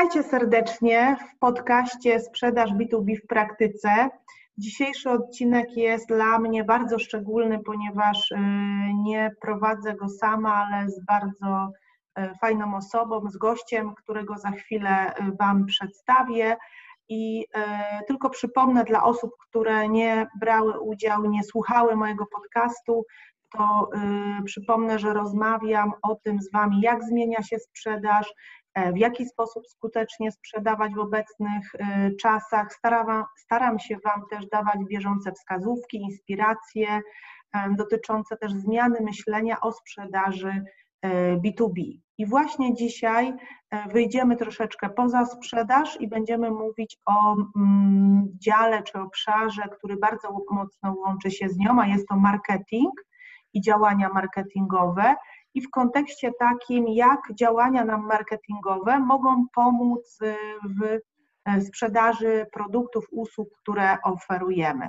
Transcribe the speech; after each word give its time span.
Witajcie 0.00 0.28
serdecznie 0.28 1.16
w 1.20 1.38
podcaście 1.38 2.20
Sprzedaż 2.20 2.70
B2B 2.70 3.16
w 3.16 3.26
praktyce. 3.26 4.08
Dzisiejszy 4.58 5.10
odcinek 5.10 5.76
jest 5.76 6.08
dla 6.08 6.38
mnie 6.38 6.64
bardzo 6.64 6.98
szczególny, 6.98 7.58
ponieważ 7.58 8.30
y, 8.30 8.36
nie 9.02 9.30
prowadzę 9.40 9.94
go 9.94 10.08
sama, 10.08 10.54
ale 10.54 10.90
z 10.90 11.04
bardzo 11.04 11.72
y, 12.18 12.34
fajną 12.40 12.76
osobą, 12.76 13.30
z 13.30 13.36
gościem, 13.36 13.94
którego 13.94 14.38
za 14.38 14.50
chwilę 14.50 15.14
y, 15.14 15.36
Wam 15.40 15.66
przedstawię. 15.66 16.56
I 17.08 17.46
tylko 18.06 18.30
przypomnę 18.30 18.84
dla 18.84 19.04
osób, 19.04 19.30
które 19.48 19.88
nie 19.88 20.26
brały 20.40 20.80
udziału, 20.80 21.30
nie 21.30 21.44
słuchały 21.44 21.96
mojego 21.96 22.26
podcastu, 22.26 23.04
to 23.52 23.90
przypomnę, 24.44 24.98
że 24.98 25.14
rozmawiam 25.14 25.92
o 26.02 26.14
tym 26.14 26.42
z 26.42 26.52
Wami, 26.52 26.80
jak 26.80 27.04
zmienia 27.04 27.42
się 27.42 27.58
sprzedaż, 27.58 28.34
w 28.76 28.98
jaki 28.98 29.26
sposób 29.26 29.66
skutecznie 29.68 30.32
sprzedawać 30.32 30.94
w 30.94 30.98
obecnych 30.98 31.74
e, 31.74 32.10
czasach. 32.10 32.72
Staram, 32.72 33.24
staram 33.36 33.78
się 33.78 33.96
Wam 34.04 34.22
też 34.30 34.46
dawać 34.46 34.78
bieżące 34.90 35.32
wskazówki, 35.32 35.96
inspiracje 36.02 36.88
e, 36.88 37.00
dotyczące 37.78 38.36
też 38.36 38.52
zmiany 38.52 39.00
myślenia 39.00 39.60
o 39.60 39.72
sprzedaży 39.72 40.64
B2B. 41.44 41.82
I 42.18 42.26
właśnie 42.26 42.74
dzisiaj 42.74 43.32
wyjdziemy 43.92 44.36
troszeczkę 44.36 44.90
poza 44.90 45.26
sprzedaż 45.26 46.00
i 46.00 46.08
będziemy 46.08 46.50
mówić 46.50 46.96
o 47.06 47.36
mm, 47.56 48.28
dziale 48.34 48.82
czy 48.82 48.98
obszarze, 48.98 49.62
który 49.78 49.96
bardzo 49.96 50.28
mocno 50.50 50.94
łączy 51.06 51.30
się 51.30 51.48
z 51.48 51.58
nią, 51.58 51.80
a 51.80 51.86
jest 51.86 52.08
to 52.08 52.16
marketing 52.16 52.92
i 53.52 53.60
działania 53.60 54.08
marketingowe 54.08 55.14
i 55.54 55.60
w 55.60 55.70
kontekście 55.70 56.32
takim, 56.38 56.88
jak 56.88 57.20
działania 57.34 57.84
nam 57.84 58.06
marketingowe 58.06 58.98
mogą 58.98 59.46
pomóc 59.54 60.18
y, 60.22 60.36
w 60.80 60.98
e, 61.44 61.60
sprzedaży 61.60 62.46
produktów, 62.52 63.06
usług, 63.10 63.48
które 63.62 63.96
oferujemy. 64.04 64.88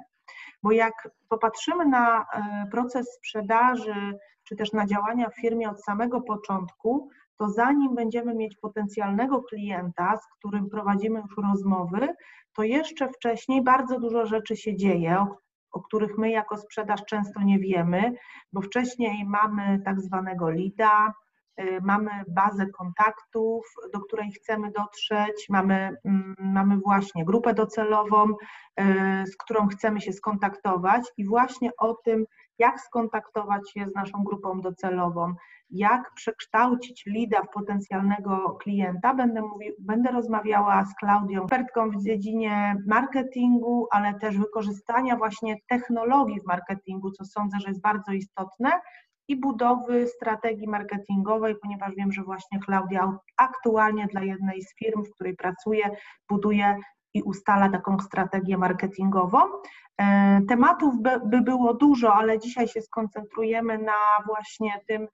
Bo 0.64 0.72
jak 0.72 1.10
popatrzymy 1.30 1.86
na 1.86 2.22
e, 2.22 2.26
proces 2.72 3.14
sprzedaży, 3.14 4.20
czy 4.44 4.56
też 4.56 4.72
na 4.72 4.86
działania 4.86 5.30
w 5.30 5.42
firmie 5.42 5.70
od 5.70 5.84
samego 5.84 6.22
początku, 6.22 7.10
to 7.38 7.50
zanim 7.50 7.96
będziemy 7.96 8.36
mieć 8.36 8.56
potencjalnego 8.56 9.44
klienta, 9.44 10.18
z 10.18 10.28
którym 10.38 10.70
prowadzimy 10.70 11.20
już 11.20 11.38
rozmowy, 11.38 12.16
to 12.54 12.64
jeszcze 12.64 13.08
wcześniej 13.10 13.64
bardzo 13.64 14.00
dużo 14.00 14.26
rzeczy 14.26 14.56
się 14.56 14.76
dzieje, 14.76 15.26
o 15.72 15.82
których 15.82 16.18
my 16.18 16.30
jako 16.30 16.58
sprzedaż 16.58 17.02
często 17.06 17.42
nie 17.42 17.60
wiemy, 17.60 18.14
bo 18.54 18.62
wcześniej 18.62 19.26
mamy 19.26 19.82
tak 19.86 20.02
zwanego 20.02 20.50
lida, 20.50 21.14
y, 21.62 21.80
mamy 21.82 22.12
bazę 22.28 22.66
kontaktów, 22.66 23.66
do 23.94 24.00
której 24.00 24.32
chcemy 24.32 24.72
dotrzeć, 24.72 25.50
mamy, 25.50 25.98
mm, 26.06 26.36
mamy 26.40 26.78
właśnie 26.78 27.26
grupę 27.26 27.54
docelową, 27.54 28.30
y, 28.30 28.34
z 29.28 29.38
którą 29.38 29.68
chcemy 29.68 30.02
się 30.02 30.14
skontaktować 30.14 31.02
i 31.18 31.26
właśnie 31.26 31.72
o 31.78 31.94
tym, 31.94 32.26
jak 32.60 32.82
skontaktować 32.82 33.72
się 33.72 33.88
z 33.88 33.96
naszą 33.96 34.24
grupą 34.24 34.62
docelową, 34.62 35.34
jak 35.70 36.14
przekształcić 36.16 37.06
lida 37.06 37.42
w 37.42 37.50
potencjalnego 37.50 38.58
klienta. 38.62 39.14
Będę, 39.14 39.42
mówi, 39.42 39.72
będę 39.80 40.12
rozmawiała 40.12 40.86
z 40.86 40.96
Klaudią, 40.96 41.42
ekspertką 41.42 41.90
w 41.90 42.04
dziedzinie 42.04 42.76
marketingu, 42.88 43.88
ale 43.92 44.14
też 44.14 44.38
wykorzystania 44.38 45.16
właśnie 45.16 45.56
technologii 45.70 46.42
w 46.42 46.48
marketingu, 46.48 47.12
co 47.12 47.26
sądzę, 47.26 47.58
że 47.60 47.70
jest 47.70 47.82
bardzo 47.82 48.12
istotne, 48.12 48.72
i 49.28 49.40
budowy 49.40 50.08
strategii 50.08 50.68
marketingowej, 50.68 51.56
ponieważ 51.62 51.96
wiem, 51.96 52.12
że 52.12 52.24
właśnie 52.24 52.60
Klaudia 52.60 53.18
aktualnie 53.38 54.08
dla 54.08 54.24
jednej 54.24 54.62
z 54.62 54.76
firm, 54.76 55.04
w 55.04 55.12
której 55.12 55.36
pracuje, 55.36 55.90
buduje 56.30 56.78
i 57.14 57.22
ustala 57.22 57.70
taką 57.70 58.00
strategię 58.00 58.58
marketingową. 58.58 59.40
E, 59.98 60.42
tematów 60.48 61.02
by, 61.02 61.20
by 61.26 61.42
było 61.42 61.74
dużo, 61.74 62.14
ale 62.14 62.40
dzisiaj 62.40 62.68
się 62.68 62.82
skoncentrujemy 62.82 63.78
na 63.78 64.26
właśnie 64.28 64.72
tym, 64.88 65.08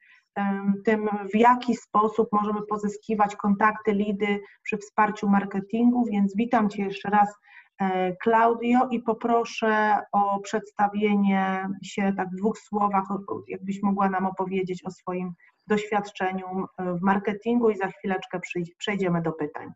tym, 0.86 1.10
w 1.34 1.36
jaki 1.36 1.76
sposób 1.76 2.28
możemy 2.32 2.62
pozyskiwać 2.70 3.36
kontakty, 3.36 3.94
lidy 3.94 4.40
przy 4.64 4.78
wsparciu 4.78 5.30
marketingu, 5.30 6.06
więc 6.12 6.36
witam 6.36 6.70
Cię 6.70 6.84
jeszcze 6.84 7.10
raz 7.10 7.36
e, 7.82 8.16
Claudio 8.24 8.88
i 8.92 9.00
poproszę 9.00 10.00
o 10.12 10.40
przedstawienie 10.40 11.70
się 11.84 12.14
tak 12.18 12.30
w 12.30 12.36
dwóch 12.36 12.58
słowach, 12.58 13.04
jakbyś 13.48 13.82
mogła 13.84 14.10
nam 14.10 14.26
opowiedzieć 14.26 14.86
o 14.86 14.92
swoim 14.92 15.34
doświadczeniu 15.68 16.48
w 16.80 17.02
marketingu 17.02 17.70
i 17.70 17.78
za 17.78 17.88
chwileczkę 17.88 18.40
przejdziemy 18.78 19.22
do 19.22 19.32
pytań. 19.32 19.72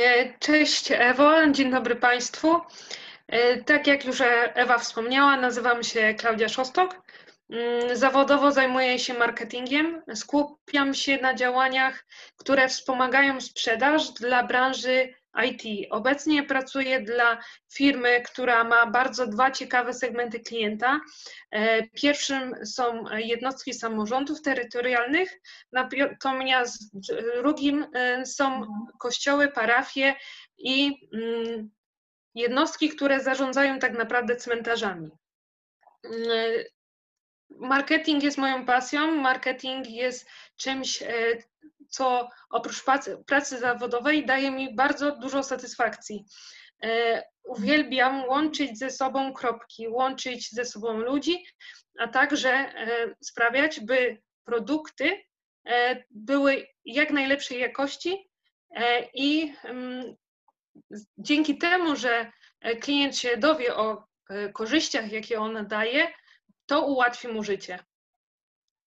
E, 0.00 0.38
cześć 0.38 0.92
Ewo, 0.92 1.46
dzień 1.50 1.70
dobry 1.70 1.96
Państwu. 1.96 2.60
E, 3.28 3.56
tak 3.56 3.86
jak 3.86 4.04
już 4.04 4.22
Ewa 4.54 4.78
wspomniała, 4.78 5.36
nazywam 5.36 5.82
się 5.82 6.14
Klaudia 6.14 6.48
Szostok. 6.48 7.02
Mm, 7.50 7.96
zawodowo 7.96 8.52
zajmuję 8.52 8.98
się 8.98 9.14
marketingiem. 9.14 10.02
Skupiam 10.14 10.94
się 10.94 11.18
na 11.18 11.34
działaniach, 11.34 12.04
które 12.36 12.68
wspomagają 12.68 13.40
sprzedaż 13.40 14.12
dla 14.12 14.42
branży 14.42 15.14
IT. 15.42 15.88
Obecnie 15.90 16.42
pracuję 16.42 17.00
dla 17.00 17.38
firmy, 17.72 18.22
która 18.22 18.64
ma 18.64 18.86
bardzo 18.86 19.26
dwa 19.26 19.50
ciekawe 19.50 19.94
segmenty 19.94 20.40
klienta. 20.40 21.00
E, 21.50 21.88
pierwszym 21.88 22.66
są 22.66 23.04
jednostki 23.16 23.74
samorządów 23.74 24.42
terytorialnych, 24.42 25.40
natomiast 25.72 26.98
drugim 27.42 27.86
e, 27.94 28.26
są 28.26 28.62
kościoły, 28.98 29.48
parafie 29.48 30.14
i 30.58 31.08
mm, 31.14 31.70
jednostki, 32.34 32.88
które 32.88 33.20
zarządzają 33.20 33.78
tak 33.78 33.98
naprawdę 33.98 34.36
cmentarzami. 34.36 35.10
E, 36.04 36.10
marketing 37.50 38.22
jest 38.22 38.38
moją 38.38 38.66
pasją, 38.66 39.10
marketing 39.10 39.90
jest 39.90 40.28
czymś, 40.56 41.02
co 41.94 42.28
oprócz 42.50 42.84
pracy, 43.26 43.58
zawodowej 43.58 44.26
daje 44.26 44.50
mi 44.50 44.74
bardzo 44.74 45.16
dużo 45.16 45.42
satysfakcji. 45.42 46.24
E, 46.82 47.22
uwielbiam 47.44 48.24
łączyć 48.24 48.78
ze 48.78 48.90
sobą 48.90 49.32
kropki, 49.32 49.88
łączyć 49.88 50.50
ze 50.50 50.64
sobą 50.64 50.98
ludzi, 50.98 51.44
a 51.98 52.08
także 52.08 52.50
e, 52.50 53.14
sprawiać, 53.20 53.80
by 53.80 54.22
produkty 54.44 55.22
były 56.10 56.66
jak 56.84 57.10
najlepszej 57.10 57.60
jakości 57.60 58.30
i 59.14 59.54
mm, 59.64 60.16
dzięki 61.18 61.58
temu, 61.58 61.96
że 61.96 62.32
klient 62.80 63.16
się 63.16 63.36
dowie 63.36 63.76
o 63.76 64.04
korzyściach, 64.52 65.12
jakie 65.12 65.40
on 65.40 65.66
daje, 65.66 66.12
to 66.66 66.86
ułatwi 66.86 67.28
mu 67.28 67.44
życie. 67.44 67.78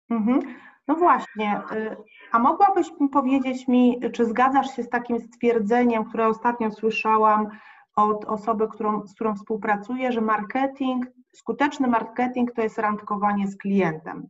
Mhm. 0.09 0.59
No 0.88 0.96
właśnie, 0.96 1.62
y, 1.72 1.98
a 2.31 2.40
mogłabyś 2.40 2.88
powiedzieć 3.12 3.68
mi, 3.68 4.00
czy 4.14 4.25
zgadzasz 4.25 4.75
się 4.75 4.84
z 4.84 4.90
takim 4.90 5.20
stwierdzeniem, 5.20 6.06
które 6.06 6.28
ostatnio 6.28 6.72
słyszałam 6.72 7.48
od 7.96 8.25
osoby, 8.25 8.68
którą, 8.68 9.08
z 9.08 9.14
którą 9.16 9.36
współpracuję, 9.36 10.12
że 10.12 10.22
marketing, 10.22 11.06
skuteczny 11.34 11.88
marketing 11.88 12.52
to 12.52 12.62
jest 12.62 12.78
randkowanie 12.78 13.48
z 13.48 13.58
klientem. 13.58 14.28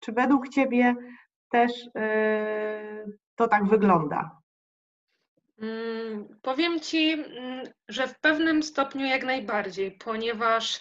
Czy 0.00 0.12
według 0.12 0.48
Ciebie 0.48 0.94
też 1.50 1.84
yy, 1.84 3.18
to 3.34 3.48
tak 3.48 3.64
wygląda? 3.64 4.38
Mm, 5.62 6.38
powiem 6.42 6.80
Ci, 6.80 7.12
mm, 7.12 7.64
że 7.88 8.08
w 8.08 8.18
pewnym 8.20 8.62
stopniu 8.62 9.06
jak 9.06 9.24
najbardziej, 9.24 9.92
ponieważ 9.92 10.80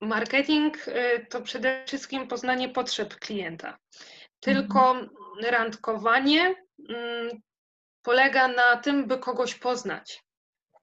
marketing 0.00 0.88
y, 0.88 1.26
to 1.30 1.40
przede 1.42 1.84
wszystkim 1.86 2.28
poznanie 2.28 2.68
potrzeb 2.68 3.14
klienta. 3.14 3.78
Tylko 4.40 4.90
mhm. 4.90 5.10
randkowanie 5.42 6.54
mm, 6.88 7.28
polega 8.02 8.48
na 8.48 8.76
tym, 8.76 9.06
by 9.06 9.18
kogoś 9.18 9.54
poznać, 9.54 10.22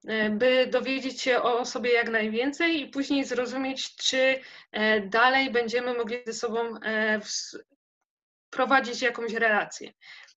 y, 0.10 0.30
by 0.30 0.68
dowiedzieć 0.68 1.22
się 1.22 1.42
o 1.42 1.66
sobie 1.66 1.92
jak 1.92 2.10
najwięcej 2.10 2.82
i 2.82 2.90
później 2.90 3.26
zrozumieć, 3.26 3.96
czy 3.96 4.40
e, 4.72 5.02
dalej 5.02 5.52
będziemy 5.52 5.94
mogli 5.94 6.18
ze 6.26 6.34
sobą 6.34 6.80
e, 6.86 7.20
prowadzić 8.50 9.02
jakąś 9.02 9.34
relację. 9.34 9.92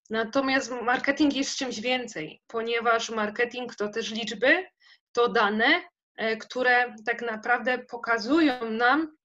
Natomiast 0.09 0.71
marketing 0.71 1.35
jest 1.35 1.57
czymś 1.57 1.81
więcej, 1.81 2.41
ponieważ 2.47 3.09
marketing 3.09 3.75
to 3.75 3.89
też 3.89 4.11
liczby, 4.11 4.65
to 5.11 5.29
dane, 5.29 5.81
e, 6.17 6.37
które 6.37 6.95
tak 7.05 7.21
naprawdę 7.21 7.77
pokazują 7.77 8.69
nam 8.69 9.17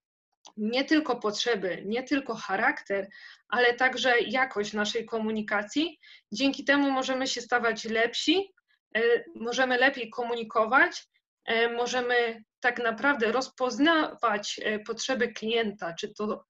nie 0.56 0.84
tylko 0.84 1.16
potrzeby, 1.16 1.82
nie 1.86 2.02
tylko 2.02 2.34
charakter, 2.34 3.08
ale 3.48 3.74
także 3.74 4.20
jakość 4.20 4.72
naszej 4.72 5.06
komunikacji. 5.06 5.98
Dzięki 6.32 6.64
temu 6.64 6.90
możemy 6.90 7.26
się 7.26 7.40
stawać 7.40 7.84
lepsi, 7.84 8.52
e, 8.96 9.00
możemy 9.34 9.78
lepiej 9.78 10.10
komunikować, 10.10 11.06
e, 11.44 11.68
możemy 11.68 12.44
tak 12.60 12.78
naprawdę 12.78 13.32
rozpoznawać 13.32 14.60
potrzeby 14.86 15.28
klienta, 15.28 15.94
czy 15.94 16.14
to 16.14 16.44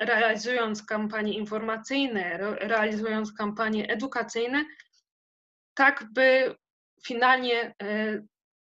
realizując 0.00 0.86
kampanie 0.86 1.38
informacyjne, 1.38 2.38
realizując 2.60 3.32
kampanie 3.32 3.88
edukacyjne, 3.88 4.64
tak 5.74 6.04
by 6.12 6.54
finalnie 7.06 7.74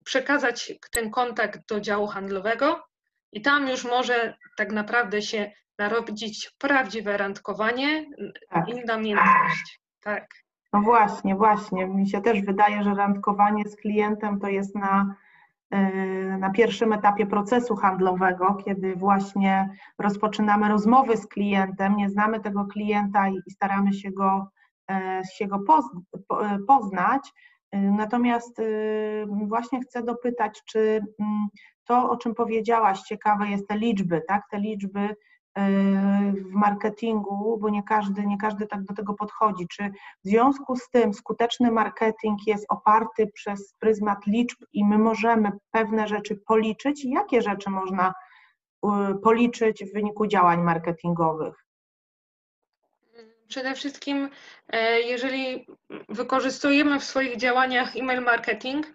przekazać 0.04 0.72
ten 0.92 1.10
kontakt 1.10 1.68
do 1.68 1.80
działu 1.80 2.06
handlowego 2.06 2.84
i 3.32 3.42
tam 3.42 3.68
już 3.68 3.84
może 3.84 4.36
tak 4.56 4.72
naprawdę 4.72 5.22
się 5.22 5.52
narobić 5.78 6.50
prawdziwe 6.58 7.16
randkowanie, 7.16 8.06
tak. 8.50 8.68
inna 8.68 8.96
międzyność. 8.96 9.80
Tak. 10.00 10.28
No 10.72 10.80
właśnie, 10.80 11.34
właśnie. 11.34 11.86
Mi 11.86 12.08
się 12.08 12.22
też 12.22 12.40
wydaje, 12.42 12.82
że 12.82 12.94
randkowanie 12.94 13.64
z 13.64 13.76
klientem 13.76 14.40
to 14.40 14.48
jest 14.48 14.74
na, 14.74 15.00
e, 15.00 15.14
na 16.38 16.50
pierwszym 16.50 16.92
etapie 16.92 17.26
procesu 17.26 17.76
handlowego, 17.76 18.54
kiedy 18.64 18.96
właśnie 18.96 19.68
rozpoczynamy 19.98 20.68
rozmowy 20.68 21.16
z 21.16 21.26
klientem, 21.26 21.96
nie 21.96 22.10
znamy 22.10 22.40
tego 22.40 22.64
klienta 22.64 23.28
i 23.28 23.50
staramy 23.50 23.92
się 23.92 24.10
go, 24.10 24.48
e, 24.90 25.22
się 25.34 25.46
go 25.46 25.56
e, 25.56 26.58
poznać. 26.68 27.32
Natomiast 27.72 28.60
właśnie 29.26 29.80
chcę 29.80 30.02
dopytać, 30.02 30.62
czy 30.64 30.80
mm, 31.20 31.46
to, 31.84 32.10
o 32.10 32.16
czym 32.16 32.34
powiedziałaś, 32.34 33.02
ciekawe 33.02 33.48
jest 33.48 33.68
te 33.68 33.78
liczby, 33.78 34.22
tak? 34.28 34.42
Te 34.50 34.58
liczby 34.58 35.16
w 35.56 36.50
marketingu, 36.50 37.58
bo 37.58 37.68
nie 37.68 37.82
każdy, 37.82 38.26
nie 38.26 38.38
każdy 38.38 38.66
tak 38.66 38.84
do 38.84 38.94
tego 38.94 39.14
podchodzi. 39.14 39.66
Czy 39.68 39.90
w 40.24 40.28
związku 40.28 40.76
z 40.76 40.90
tym 40.90 41.14
skuteczny 41.14 41.70
marketing 41.70 42.46
jest 42.46 42.66
oparty 42.68 43.26
przez 43.34 43.74
pryzmat 43.78 44.26
liczb 44.26 44.58
i 44.72 44.84
my 44.84 44.98
możemy 44.98 45.52
pewne 45.70 46.08
rzeczy 46.08 46.36
policzyć? 46.36 47.04
Jakie 47.04 47.42
rzeczy 47.42 47.70
można 47.70 48.14
y, 48.84 49.14
policzyć 49.22 49.84
w 49.84 49.92
wyniku 49.92 50.26
działań 50.26 50.62
marketingowych? 50.62 51.61
Przede 53.52 53.74
wszystkim, 53.74 54.30
e, 54.68 55.00
jeżeli 55.00 55.66
wykorzystujemy 56.08 57.00
w 57.00 57.04
swoich 57.04 57.36
działaniach 57.36 57.96
e-mail 57.96 58.20
marketing, 58.20 58.86
e, 58.86 58.90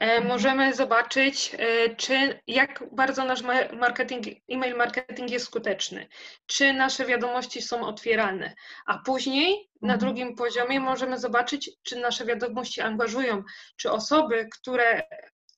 mhm. 0.00 0.26
możemy 0.28 0.74
zobaczyć, 0.74 1.56
e, 1.58 1.96
czy 1.96 2.40
jak 2.46 2.84
bardzo 2.92 3.24
nasz 3.24 3.42
marketing, 3.72 4.26
e-mail 4.48 4.76
marketing 4.76 5.30
jest 5.30 5.44
skuteczny, 5.44 6.08
czy 6.46 6.72
nasze 6.72 7.06
wiadomości 7.06 7.62
są 7.62 7.86
otwierane, 7.86 8.54
a 8.86 8.98
później 8.98 9.70
na 9.82 9.94
mhm. 9.94 10.00
drugim 10.00 10.36
poziomie 10.36 10.80
możemy 10.80 11.18
zobaczyć, 11.18 11.70
czy 11.82 11.96
nasze 11.96 12.24
wiadomości 12.24 12.80
angażują, 12.80 13.42
czy 13.76 13.90
osoby, 13.90 14.48
które 14.60 15.02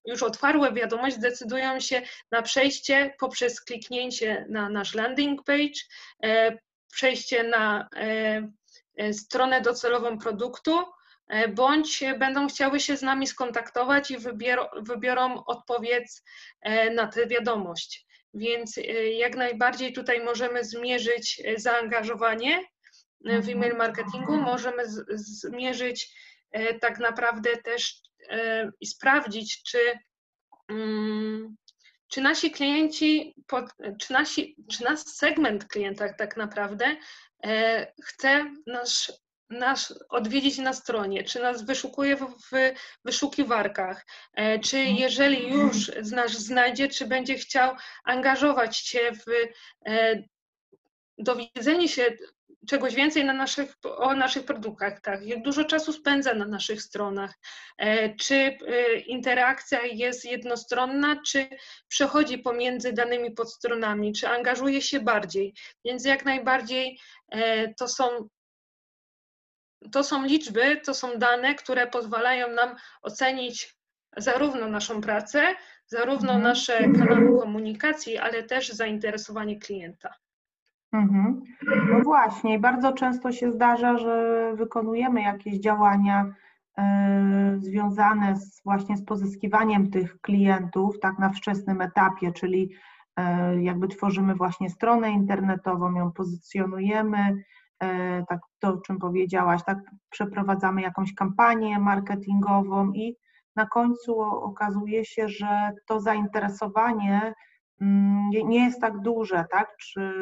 już 0.04 0.22
otwarły 0.22 0.72
wiadomość, 0.72 1.18
decydują 1.18 1.80
się 1.80 2.02
na 2.30 2.42
przejście 2.42 3.14
poprzez 3.20 3.60
kliknięcie 3.60 4.46
na 4.48 4.68
nasz 4.68 4.94
landing 4.94 5.44
page, 5.44 5.80
przejście 6.94 7.43
na 7.43 7.88
e, 7.96 8.49
e, 8.96 9.12
stronę 9.12 9.61
docelową 9.61 10.19
produktu, 10.19 10.85
e, 11.29 11.49
bądź 11.49 12.05
będą 12.19 12.49
chciały 12.49 12.81
się 12.81 12.96
z 12.96 13.02
nami 13.02 13.26
skontaktować 13.26 14.11
i 14.11 14.19
wybiorą, 14.19 14.67
wybiorą 14.76 15.44
odpowiedź 15.44 16.08
na 16.94 17.06
tę 17.06 17.26
wiadomość. 17.26 18.06
Więc 18.35 18.75
jak 19.17 19.37
najbardziej 19.37 19.93
tutaj 19.93 20.25
możemy 20.25 20.64
zmierzyć 20.64 21.43
zaangażowanie 21.56 22.64
w 23.20 23.29
mhm. 23.29 23.56
e-mail 23.56 23.76
marketingu, 23.76 24.37
możemy 24.37 24.82
zmierzyć 25.14 26.17
tak 26.81 26.99
naprawdę 26.99 27.56
też 27.56 28.00
i 28.81 28.87
sprawdzić, 28.87 29.62
czy 29.62 29.79
mm, 30.69 31.56
czy 32.08 32.20
nasi 32.20 32.50
klienci, 32.50 33.34
czy, 34.00 34.12
nasi, 34.12 34.56
czy 34.70 34.84
nasz 34.84 35.00
segment 35.00 35.64
klienta 35.64 36.12
tak 36.12 36.36
naprawdę 36.36 36.96
e, 37.44 37.92
chce 38.04 38.50
nasz, 38.66 39.12
nasz 39.50 39.94
odwiedzić 40.08 40.58
na 40.58 40.72
stronie, 40.72 41.24
czy 41.24 41.40
nas 41.40 41.64
wyszukuje 41.64 42.16
w, 42.16 42.26
wyszukiwarkach, 43.04 44.06
e, 44.34 44.58
czy 44.58 44.78
jeżeli 44.78 45.48
już 45.48 45.90
nas 46.12 46.32
znajdzie, 46.32 46.88
czy 46.88 47.06
będzie 47.06 47.34
chciał 47.34 47.76
angażować 48.04 48.76
się 48.76 49.12
w 49.12 49.30
e, 49.86 50.22
dowiedzenie 51.18 51.88
się 51.88 52.16
czegoś 52.69 52.94
więcej 52.94 53.25
na 53.25 53.32
naszych, 53.32 53.75
o 53.84 54.14
naszych 54.14 54.44
produktach, 54.44 55.00
tak? 55.00 55.26
Jak 55.26 55.43
dużo 55.43 55.64
czasu 55.64 55.93
spędza 55.93 56.34
na 56.34 56.46
naszych 56.46 56.82
stronach? 56.82 57.34
E, 57.78 58.16
czy 58.16 58.34
e, 58.34 58.99
interakcja 58.99 59.82
jest 59.82 60.25
jednostronna, 60.25 61.22
czy 61.26 61.49
przechodzi 61.88 62.38
pomiędzy 62.38 62.93
danymi 62.93 63.31
podstronami, 63.31 64.12
czy 64.12 64.28
angażuje 64.28 64.82
się 64.82 65.00
bardziej? 65.00 65.55
Więc 65.84 66.05
jak 66.05 66.25
najbardziej 66.25 66.99
e, 67.31 67.75
to 67.75 67.88
są 67.88 68.28
to 69.93 70.05
są 70.05 70.25
liczby, 70.25 70.81
to 70.84 70.94
są 70.94 71.19
dane, 71.19 71.55
które 71.55 71.87
pozwalają 71.87 72.50
nam 72.50 72.76
ocenić 73.02 73.76
zarówno 74.17 74.69
naszą 74.69 75.00
pracę, 75.00 75.55
zarówno 75.87 76.32
mhm. 76.32 76.43
nasze 76.43 76.78
kanały 76.78 77.40
komunikacji, 77.40 78.19
ale 78.19 78.43
też 78.43 78.69
zainteresowanie 78.69 79.58
klienta. 79.58 80.14
Mhm. 80.94 81.43
No 81.91 82.00
właśnie, 82.00 82.58
bardzo 82.58 82.93
często 82.93 83.32
się 83.32 83.52
zdarza, 83.52 83.99
że 83.99 84.52
wykonujemy 84.56 85.23
jakieś 85.23 85.58
działania 85.58 86.25
y, 86.79 86.82
związane 87.58 88.37
z, 88.37 88.62
właśnie 88.64 88.96
z 88.96 89.05
pozyskiwaniem 89.05 89.91
tych 89.91 90.20
klientów 90.20 91.00
tak 91.00 91.19
na 91.19 91.31
wczesnym 91.31 91.81
etapie, 91.81 92.32
czyli 92.32 92.70
y, 93.20 93.62
jakby 93.62 93.88
tworzymy 93.88 94.35
właśnie 94.35 94.70
stronę 94.70 95.11
internetową, 95.11 95.94
ją 95.94 96.12
pozycjonujemy, 96.12 97.29
y, 97.85 97.87
tak 98.29 98.41
to, 98.58 98.69
o 98.69 98.81
czym 98.81 98.99
powiedziałaś, 98.99 99.64
tak 99.67 99.79
przeprowadzamy 100.11 100.82
jakąś 100.82 101.14
kampanię 101.14 101.79
marketingową 101.79 102.93
i 102.93 103.17
na 103.56 103.67
końcu 103.67 104.20
okazuje 104.20 105.05
się, 105.05 105.29
że 105.29 105.70
to 105.87 106.00
zainteresowanie 106.00 107.35
nie 108.44 108.64
jest 108.64 108.81
tak 108.81 109.00
duże, 109.00 109.44
tak? 109.50 109.76
Czy 109.76 110.12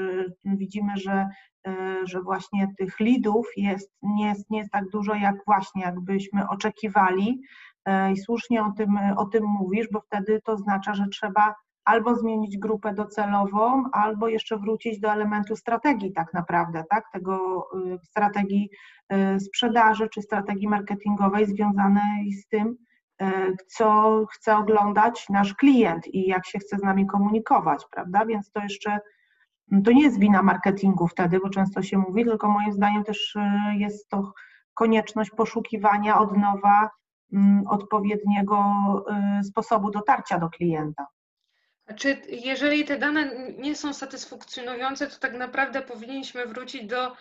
widzimy, 0.45 0.97
że, 0.97 1.29
e, 1.67 1.97
że 2.05 2.23
właśnie 2.23 2.69
tych 2.79 3.01
lidów 3.01 3.47
jest, 3.57 3.93
nie, 4.03 4.27
jest, 4.27 4.51
nie 4.51 4.59
jest 4.59 4.71
tak 4.71 4.89
dużo, 4.89 5.15
jak 5.15 5.37
właśnie 5.47 5.83
jakbyśmy 5.83 6.49
oczekiwali 6.49 7.43
e, 7.85 8.13
i 8.13 8.17
słusznie 8.17 8.65
o 8.65 8.73
tym, 8.77 8.99
o 9.17 9.27
tym 9.27 9.45
mówisz, 9.45 9.89
bo 9.93 10.01
wtedy 10.01 10.41
to 10.45 10.53
oznacza, 10.53 10.95
że 10.95 11.07
trzeba 11.09 11.55
albo 11.85 12.15
zmienić 12.17 12.59
grupę 12.59 12.95
docelową, 12.95 13.85
albo 13.93 14.29
jeszcze 14.29 14.59
wrócić 14.59 15.01
do 15.01 15.13
elementu 15.13 15.57
strategii 15.57 16.13
tak 16.13 16.35
naprawdę, 16.35 16.85
tak? 16.91 17.05
Tego 17.13 17.67
y, 17.95 17.99
strategii 18.03 18.71
sprzedaży 19.39 20.09
czy 20.09 20.23
strategii 20.23 20.69
marketingowej 20.69 21.47
związanej 21.47 22.33
z 22.33 22.49
tym, 22.49 22.77
E, 22.77 22.92
co 23.67 24.27
chce 24.31 24.57
oglądać 24.57 25.29
nasz 25.29 25.55
klient 25.55 26.15
i 26.15 26.27
jak 26.27 26.47
się 26.47 26.59
chce 26.59 26.79
z 26.79 26.83
nami 26.83 27.07
komunikować, 27.07 27.85
prawda? 27.91 28.27
Więc 28.27 28.51
to 28.51 28.61
jeszcze 28.61 29.01
to 29.85 29.93
nie 29.93 30.03
jest 30.03 30.19
wina 30.19 30.43
marketingu 30.43 31.09
wtedy, 31.09 31.41
bo 31.41 31.51
często 31.51 31.83
się 31.83 31.99
mówi, 31.99 32.25
tylko 32.25 32.49
moim 32.49 32.73
zdaniem 32.73 33.05
też 33.05 33.37
e, 33.37 33.75
jest 33.77 34.09
to 34.09 34.33
konieczność 34.75 35.31
poszukiwania 35.31 36.19
od 36.19 36.37
nowa 36.37 36.91
mm, 37.33 37.67
odpowiedniego 37.67 38.57
e, 39.11 39.41
sposobu 39.45 39.91
dotarcia 39.91 40.39
do 40.39 40.49
klienta. 40.49 41.07
Czy 41.97 42.23
jeżeli 42.29 42.85
te 42.85 42.99
dane 42.99 43.31
nie 43.59 43.77
są 43.77 43.93
satysfakcjonujące, 43.95 45.07
to 45.07 45.19
tak 45.19 45.35
naprawdę 45.35 45.83
powinniśmy 45.83 46.47
wrócić 46.47 46.87
do 46.87 47.17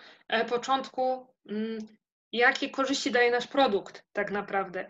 początku 0.50 1.28
mm, 1.50 1.80
jakie 2.32 2.70
korzyści 2.70 3.12
daje 3.12 3.32
nasz 3.32 3.48
produkt 3.48 4.06
tak 4.14 4.32
naprawdę. 4.32 4.90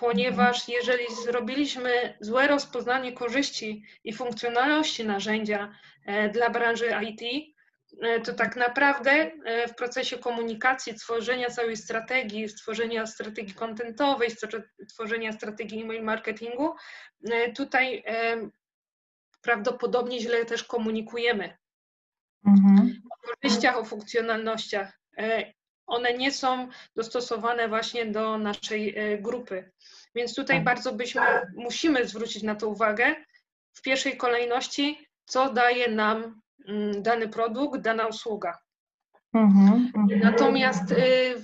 Ponieważ 0.00 0.68
jeżeli 0.68 1.04
zrobiliśmy 1.24 2.16
złe 2.20 2.48
rozpoznanie 2.48 3.12
korzyści 3.12 3.82
i 4.04 4.12
funkcjonalności 4.12 5.04
narzędzia 5.04 5.72
e, 6.06 6.28
dla 6.28 6.50
branży 6.50 6.90
IT, 7.02 7.52
e, 8.02 8.20
to 8.20 8.34
tak 8.34 8.56
naprawdę 8.56 9.10
e, 9.10 9.68
w 9.68 9.74
procesie 9.74 10.18
komunikacji, 10.18 10.94
tworzenia 10.94 11.50
całej 11.50 11.76
strategii, 11.76 12.48
stworzenia 12.48 13.06
strategii 13.06 13.54
kontentowej, 13.54 14.30
tworzenia 14.88 15.32
strategii 15.32 15.82
e-mail 15.82 16.04
marketingu, 16.04 16.74
tutaj 17.56 18.04
prawdopodobnie 19.42 20.20
źle 20.20 20.44
też 20.44 20.64
komunikujemy. 20.64 21.56
Mhm. 22.46 23.02
O 23.10 23.28
korzyściach, 23.28 23.76
o 23.76 23.84
funkcjonalnościach 23.84 24.98
one 25.88 26.14
nie 26.14 26.32
są 26.32 26.68
dostosowane 26.96 27.68
właśnie 27.68 28.06
do 28.06 28.38
naszej 28.38 28.98
e, 28.98 29.18
grupy. 29.18 29.70
Więc 30.14 30.34
tutaj 30.34 30.56
tak. 30.56 30.64
bardzo 30.64 30.92
byśmy, 30.92 31.22
musimy 31.54 32.08
zwrócić 32.08 32.42
na 32.42 32.54
to 32.54 32.68
uwagę. 32.68 33.16
W 33.72 33.82
pierwszej 33.82 34.16
kolejności, 34.16 35.08
co 35.24 35.52
daje 35.52 35.90
nam 35.90 36.40
mm, 36.68 37.02
dany 37.02 37.28
produkt, 37.28 37.80
dana 37.80 38.06
usługa. 38.06 38.58
Mhm, 39.34 39.92
mhm. 39.96 40.20
Natomiast 40.20 40.92
y, 40.92 41.42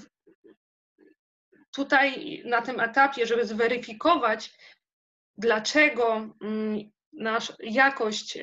tutaj 1.75 2.43
na 2.45 2.63
tym 2.63 2.81
etapie, 2.81 3.27
żeby 3.27 3.47
zweryfikować, 3.47 4.59
dlaczego 5.39 6.29
mm, 6.43 6.91
nasz, 7.13 7.53
jakość 7.61 8.39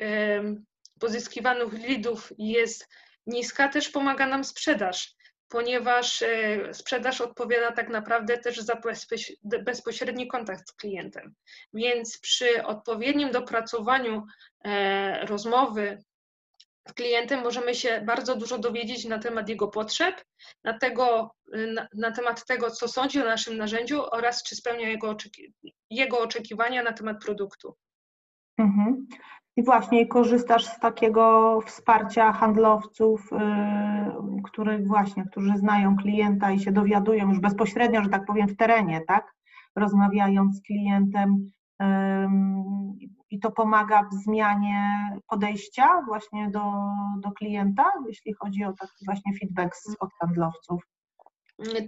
pozyskiwanych 1.00 1.72
lidów 1.72 2.32
jest 2.38 2.88
niska, 3.26 3.68
też 3.68 3.88
pomaga 3.88 4.26
nam 4.26 4.44
sprzedaż 4.44 5.14
ponieważ 5.52 6.24
sprzedaż 6.72 7.20
odpowiada 7.20 7.72
tak 7.72 7.88
naprawdę 7.88 8.38
też 8.38 8.58
za 8.58 8.80
bezpośredni 9.62 10.28
kontakt 10.28 10.68
z 10.68 10.72
klientem. 10.72 11.34
Więc 11.74 12.18
przy 12.18 12.64
odpowiednim 12.64 13.30
dopracowaniu 13.30 14.26
rozmowy 15.22 16.04
z 16.88 16.92
klientem 16.92 17.42
możemy 17.42 17.74
się 17.74 18.00
bardzo 18.00 18.36
dużo 18.36 18.58
dowiedzieć 18.58 19.04
na 19.04 19.18
temat 19.18 19.48
jego 19.48 19.68
potrzeb, 19.68 20.24
na, 20.64 20.78
tego, 20.78 21.34
na, 21.52 21.88
na 21.94 22.10
temat 22.10 22.46
tego, 22.46 22.70
co 22.70 22.88
sądzi 22.88 23.20
o 23.20 23.24
naszym 23.24 23.56
narzędziu 23.56 24.02
oraz 24.10 24.42
czy 24.42 24.56
spełnia 24.56 24.88
jego, 24.88 25.10
oczeki 25.10 25.54
jego 25.90 26.20
oczekiwania 26.20 26.82
na 26.82 26.92
temat 26.92 27.24
produktu. 27.24 27.76
Mhm. 28.58 29.06
I 29.56 29.64
właśnie 29.64 30.06
korzystasz 30.06 30.64
z 30.64 30.78
takiego 30.78 31.58
wsparcia 31.66 32.32
handlowców, 32.32 33.30
yy, 34.66 34.86
właśnie, 34.86 35.24
którzy 35.30 35.56
znają 35.56 35.96
klienta 35.96 36.52
i 36.52 36.60
się 36.60 36.72
dowiadują 36.72 37.28
już 37.28 37.40
bezpośrednio, 37.40 38.02
że 38.02 38.08
tak 38.08 38.26
powiem, 38.26 38.48
w 38.48 38.56
terenie, 38.56 39.00
tak? 39.06 39.34
Rozmawiając 39.76 40.56
z 40.56 40.62
klientem, 40.62 41.50
i 43.30 43.40
to 43.40 43.50
pomaga 43.50 44.02
w 44.02 44.14
zmianie 44.14 45.10
podejścia 45.28 46.02
właśnie 46.06 46.50
do, 46.50 46.72
do 47.18 47.30
klienta, 47.30 47.84
jeśli 48.08 48.32
chodzi 48.32 48.64
o 48.64 48.72
taki 48.72 49.04
właśnie 49.04 49.32
feedback 49.40 49.74
od 50.00 50.10
handlowców. 50.20 50.82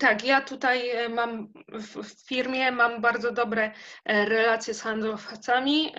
Tak, 0.00 0.24
ja 0.24 0.40
tutaj 0.40 0.90
e, 0.90 1.08
mam 1.08 1.48
w 1.68 2.26
firmie 2.28 2.72
mam 2.72 3.00
bardzo 3.00 3.32
dobre 3.32 3.72
e, 4.04 4.24
relacje 4.24 4.74
z 4.74 4.82
handlowcami. 4.82 5.92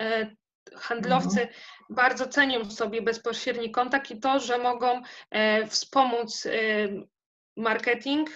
E, 0.72 0.76
handlowcy 0.78 1.40
mhm. 1.40 1.48
bardzo 1.90 2.26
cenią 2.26 2.64
sobie 2.64 3.02
bezpośredni 3.02 3.70
kontakt 3.70 4.10
i 4.10 4.20
to, 4.20 4.40
że 4.40 4.58
mogą 4.58 5.02
wspomóc 5.68 6.48
marketing 7.56 8.30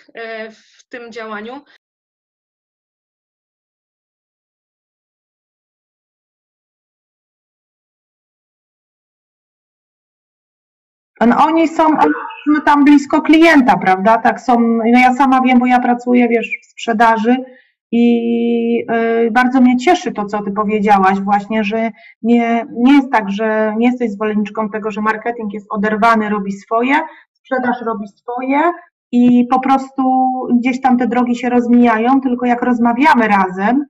w 0.50 0.88
tym 0.88 1.12
działaniu. 1.12 1.64
No 11.26 11.36
oni 11.44 11.68
są 11.68 11.96
tam 12.64 12.84
blisko 12.84 13.22
klienta, 13.22 13.76
prawda? 13.76 14.18
Tak 14.18 14.40
są, 14.40 14.60
no 14.60 15.00
ja 15.00 15.14
sama 15.14 15.40
wiem, 15.40 15.58
bo 15.58 15.66
ja 15.66 15.80
pracuję, 15.80 16.28
wiesz, 16.28 16.48
w 16.62 16.66
sprzedaży 16.70 17.36
i 17.92 18.84
y, 19.26 19.30
bardzo 19.30 19.60
mnie 19.60 19.76
cieszy 19.76 20.12
to, 20.12 20.24
co 20.24 20.42
ty 20.42 20.52
powiedziałaś 20.52 21.20
właśnie, 21.20 21.64
że 21.64 21.90
nie, 22.22 22.66
nie 22.72 22.94
jest 22.94 23.12
tak, 23.12 23.30
że 23.30 23.74
nie 23.78 23.86
jesteś 23.86 24.10
zwolenniczką 24.10 24.70
tego, 24.70 24.90
że 24.90 25.00
marketing 25.00 25.52
jest 25.52 25.66
oderwany, 25.70 26.28
robi 26.28 26.52
swoje, 26.52 26.94
sprzedaż 27.32 27.76
robi 27.86 28.08
swoje 28.08 28.60
i 29.12 29.46
po 29.50 29.60
prostu 29.60 30.02
gdzieś 30.58 30.80
tam 30.80 30.98
te 30.98 31.06
drogi 31.06 31.36
się 31.36 31.48
rozmijają, 31.48 32.20
tylko 32.20 32.46
jak 32.46 32.62
rozmawiamy 32.62 33.28
razem, 33.28 33.84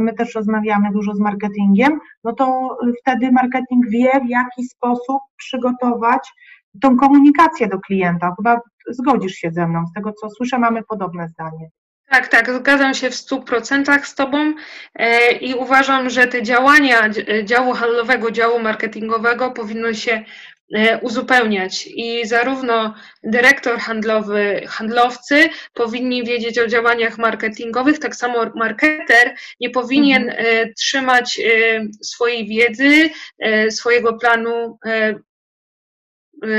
my 0.00 0.14
też 0.14 0.34
rozmawiamy 0.34 0.92
dużo 0.92 1.14
z 1.14 1.20
marketingiem, 1.20 2.00
no 2.24 2.32
to 2.32 2.76
wtedy 3.00 3.32
marketing 3.32 3.88
wie, 3.90 4.10
w 4.26 4.28
jaki 4.28 4.64
sposób 4.64 5.18
przygotować 5.36 6.32
tą 6.82 6.96
komunikację 6.96 7.68
do 7.68 7.78
klienta. 7.80 8.34
Chyba 8.36 8.60
zgodzisz 8.90 9.32
się 9.32 9.50
ze 9.50 9.68
mną, 9.68 9.86
z 9.86 9.92
tego 9.92 10.12
co 10.12 10.30
słyszę, 10.30 10.58
mamy 10.58 10.82
podobne 10.88 11.28
zdanie. 11.28 11.70
Tak, 12.10 12.28
tak, 12.28 12.50
zgadzam 12.52 12.94
się 12.94 13.10
w 13.10 13.14
100% 13.14 14.04
z 14.04 14.14
Tobą 14.14 14.54
e, 14.94 15.32
i 15.32 15.54
uważam, 15.54 16.10
że 16.10 16.26
te 16.26 16.42
działania 16.42 17.10
działu 17.44 17.72
handlowego, 17.72 18.30
działu 18.30 18.58
marketingowego 18.58 19.50
powinno 19.50 19.94
się 19.94 20.24
e, 20.74 20.98
uzupełniać 20.98 21.86
i 21.86 22.26
zarówno 22.26 22.94
dyrektor 23.22 23.78
handlowy, 23.78 24.62
handlowcy 24.68 25.48
powinni 25.74 26.24
wiedzieć 26.24 26.58
o 26.58 26.66
działaniach 26.66 27.18
marketingowych, 27.18 27.98
tak 27.98 28.16
samo 28.16 28.38
marketer 28.54 29.34
nie 29.60 29.70
powinien 29.70 30.28
mhm. 30.30 30.46
E, 30.46 30.72
trzymać 30.72 31.40
swojej 32.02 32.48
wiedzy, 32.48 33.10
swojego 33.70 34.18
planu 34.18 34.78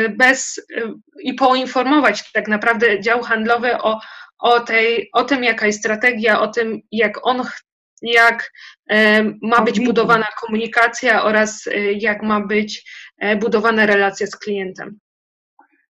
bez 0.09 0.61
i 1.23 1.33
poinformować 1.33 2.31
tak 2.31 2.47
naprawdę 2.47 2.99
dział 2.99 3.21
handlowy 3.21 3.77
o, 3.77 3.99
o, 4.41 4.59
tej, 4.59 5.09
o 5.13 5.23
tym, 5.23 5.43
jaka 5.43 5.67
jest 5.67 5.79
strategia, 5.79 6.41
o 6.41 6.47
tym, 6.47 6.81
jak 6.91 7.27
on 7.27 7.43
jak 8.01 8.51
ma 9.41 9.61
być 9.61 9.79
budowana 9.79 10.27
komunikacja 10.41 11.23
oraz 11.23 11.69
jak 11.95 12.23
ma 12.23 12.41
być 12.41 12.91
e, 13.17 13.35
budowana 13.35 13.85
relacja 13.85 14.27
z 14.27 14.35
klientem. 14.35 14.99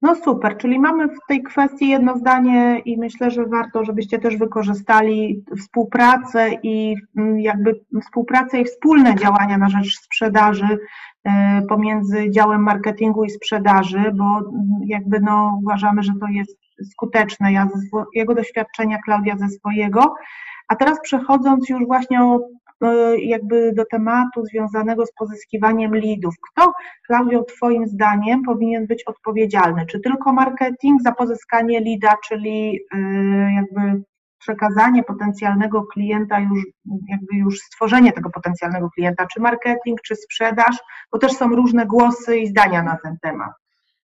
No 0.02 0.14
super, 0.14 0.56
czyli 0.56 0.78
mamy 0.78 1.08
w 1.08 1.18
tej 1.28 1.42
kwestii 1.42 1.88
jedno 1.88 2.18
zdanie 2.18 2.82
i 2.84 2.98
myślę, 2.98 3.30
że 3.30 3.46
warto, 3.46 3.84
żebyście 3.84 4.18
też 4.18 4.36
wykorzystali 4.36 5.44
współpracę 5.60 6.50
i 6.62 6.96
mm, 7.16 7.40
jakby 7.40 7.80
współpracę 8.02 8.60
i 8.60 8.64
wspólne 8.64 9.16
działania 9.16 9.58
na 9.58 9.68
rzecz 9.68 10.00
sprzedaży 10.00 10.64
e, 10.64 10.78
pomiędzy 11.68 12.30
działem 12.30 12.62
marketingu 12.62 13.24
i 13.24 13.30
sprzedaży, 13.30 14.12
bo 14.14 14.24
jakby 14.86 15.20
no 15.20 15.60
uważamy, 15.62 16.02
że 16.02 16.12
to 16.20 16.26
jest 16.26 16.58
skuteczne. 16.92 17.52
Ja 17.52 17.68
ze 17.74 17.80
swojego 17.80 18.34
doświadczenia, 18.34 18.98
Klaudia 19.04 19.36
ze 19.36 19.48
swojego. 19.48 20.14
A 20.68 20.76
teraz 20.76 21.00
przechodząc 21.00 21.68
już 21.68 21.86
właśnie 21.86 22.22
o 22.22 22.40
E, 22.84 23.18
jakby 23.18 23.72
do 23.72 23.84
tematu 23.84 24.44
związanego 24.44 25.06
z 25.06 25.12
pozyskiwaniem 25.12 25.94
leadów. 25.94 26.34
Kto, 26.50 26.72
Klaudio, 27.06 27.44
Twoim 27.44 27.86
zdaniem 27.86 28.42
powinien 28.42 28.86
być 28.86 29.04
odpowiedzialny? 29.04 29.86
Czy 29.86 30.00
tylko 30.00 30.32
marketing 30.32 31.02
za 31.02 31.12
pozyskanie 31.12 31.80
leada, 31.80 32.16
czyli 32.28 32.80
e, 32.94 32.98
jakby 33.54 34.02
przekazanie 34.44 35.02
potencjalnego 35.02 35.82
klienta, 35.82 36.40
już 36.40 36.64
jakby 37.08 37.36
już 37.36 37.58
stworzenie 37.58 38.12
tego 38.12 38.30
potencjalnego 38.30 38.90
klienta, 38.90 39.26
czy 39.34 39.40
marketing, 39.40 40.00
czy 40.02 40.16
sprzedaż, 40.16 40.76
bo 41.12 41.18
też 41.18 41.32
są 41.32 41.48
różne 41.48 41.86
głosy 41.86 42.38
i 42.38 42.46
zdania 42.46 42.82
na 42.82 42.96
ten 43.02 43.16
temat. 43.22 43.52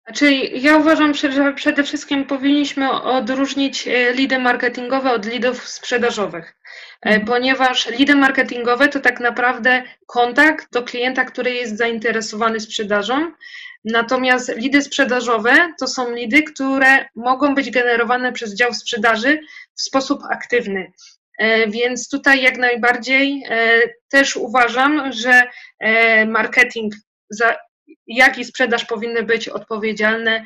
Znaczy, 0.05 0.33
ja 0.35 0.77
uważam, 0.77 1.15
że 1.15 1.53
przede 1.53 1.83
wszystkim 1.83 2.25
powinniśmy 2.25 2.91
odróżnić 2.93 3.89
e, 3.89 4.13
lidy 4.13 4.39
marketingowe 4.39 5.13
od 5.13 5.27
lidów 5.27 5.69
sprzedażowych, 5.69 6.57
e, 7.07 7.09
mhm. 7.09 7.27
ponieważ 7.27 7.91
lidy 7.91 8.17
marketingowe 8.17 8.89
to 8.89 9.01
tak 9.01 9.21
naprawdę 9.21 9.83
kontakt 10.07 10.73
do 10.73 10.83
klienta, 10.83 11.25
który 11.25 11.51
jest 11.51 11.77
zainteresowany 11.77 12.61
sprzedażą, 12.61 13.33
natomiast 13.85 14.57
lidy 14.57 14.83
sprzedażowe 14.83 15.73
to 15.81 15.87
są 15.87 16.15
lidy, 16.15 16.43
które 16.43 17.07
mogą 17.15 17.55
być 17.55 17.71
generowane 17.71 18.33
przez 18.33 18.55
dział 18.55 18.75
sprzedaży 18.75 19.41
w 19.75 19.83
sposób 19.83 20.23
aktywny. 20.31 20.93
E, 21.39 21.69
więc 21.69 22.09
tutaj 22.09 22.43
jak 22.43 22.59
najbardziej 22.59 23.45
też 24.09 24.37
uważam, 24.37 25.13
że 25.13 25.43
marketing 26.27 26.95
za, 27.31 27.57
jak 28.07 28.39
i 28.39 28.45
sprzedaż 28.45 28.85
powinny 28.85 29.23
być 29.23 29.49
odpowiedzialne 29.49 30.45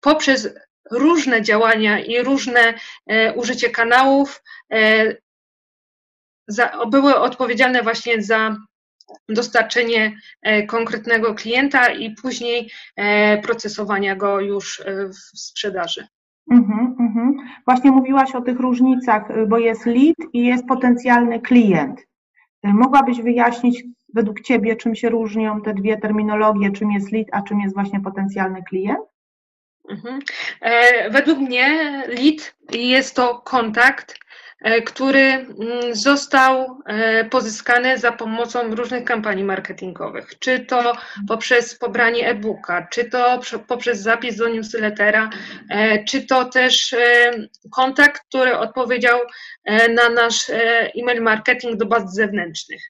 poprzez 0.00 0.48
różne 0.90 1.42
działania 1.42 2.00
i 2.00 2.22
różne 2.22 2.74
e, 3.06 3.32
użycie 3.32 3.70
kanałów, 3.70 4.42
e, 4.72 5.16
za, 6.48 6.86
były 6.86 7.16
odpowiedzialne 7.16 7.82
właśnie 7.82 8.22
za 8.22 8.56
dostarczenie 9.28 10.16
e, 10.42 10.62
konkretnego 10.62 11.34
klienta 11.34 11.88
i 11.88 12.14
później 12.14 12.70
e, 12.96 13.38
procesowania 13.38 14.16
go 14.16 14.40
już 14.40 14.80
e, 14.80 15.08
w 15.08 15.38
sprzedaży. 15.38 16.06
Mhm, 16.50 16.96
mhm. 17.00 17.36
Właśnie 17.64 17.90
mówiłaś 17.90 18.34
o 18.34 18.40
tych 18.40 18.60
różnicach, 18.60 19.48
bo 19.48 19.58
jest 19.58 19.86
lead 19.86 20.16
i 20.32 20.46
jest 20.46 20.66
potencjalny 20.66 21.40
klient. 21.40 22.00
Mogłabyś 22.62 23.22
wyjaśnić, 23.22 23.84
według 24.14 24.40
Ciebie, 24.40 24.76
czym 24.76 24.94
się 24.94 25.08
różnią 25.08 25.62
te 25.62 25.74
dwie 25.74 25.96
terminologie, 25.96 26.70
czym 26.72 26.90
jest 26.90 27.12
lead, 27.12 27.26
a 27.32 27.42
czym 27.42 27.60
jest 27.60 27.74
właśnie 27.74 28.00
potencjalny 28.00 28.62
klient? 28.62 29.00
Mhm. 29.88 30.18
E, 30.60 31.10
według 31.10 31.38
mnie 31.38 31.68
lead 32.08 32.54
jest 32.72 33.16
to 33.16 33.38
kontakt, 33.44 34.18
który 34.86 35.20
mm, 35.20 35.46
został 35.92 36.80
e, 36.86 37.24
pozyskany 37.24 37.98
za 37.98 38.12
pomocą 38.12 38.74
różnych 38.74 39.04
kampanii 39.04 39.44
marketingowych, 39.44 40.38
czy 40.38 40.60
to 40.60 40.96
poprzez 41.28 41.78
pobranie 41.78 42.28
e-booka, 42.28 42.86
czy 42.90 43.04
to 43.04 43.40
poprzez 43.68 44.00
zapis 44.00 44.36
do 44.36 44.48
newslettera, 44.48 45.30
czy 46.08 46.26
to 46.26 46.44
też 46.44 46.94
kontakt, 47.72 48.22
który 48.28 48.56
odpowiedział 48.56 49.18
na 49.94 50.08
nasz 50.08 50.50
e-mail 50.96 51.22
marketing 51.22 51.76
do 51.76 51.86
baz 51.86 52.14
zewnętrznych. 52.14 52.82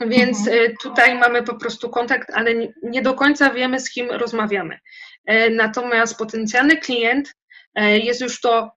Więc 0.00 0.38
mhm. 0.38 0.64
E, 0.64 0.74
tutaj 0.82 1.18
mamy 1.18 1.42
po 1.42 1.54
prostu 1.54 1.90
kontakt, 1.90 2.30
ale 2.34 2.50
nie 2.82 3.02
do 3.02 3.14
końca 3.14 3.50
wiemy, 3.50 3.80
z 3.80 3.90
kim 3.90 4.10
rozmawiamy. 4.10 4.78
E, 5.26 5.50
natomiast 5.50 6.18
potencjalny 6.18 6.76
klient 6.76 7.34
e, 7.74 7.98
jest 7.98 8.20
już 8.20 8.40
to 8.40 8.70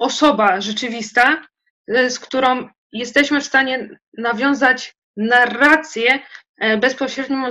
osoba 0.00 0.60
rzeczywista, 0.60 1.42
z 2.08 2.18
którą 2.18 2.68
jesteśmy 2.92 3.40
w 3.40 3.44
stanie 3.44 3.88
nawiązać 4.18 4.96
narrację 5.16 6.18
bezpośrednią 6.80 7.50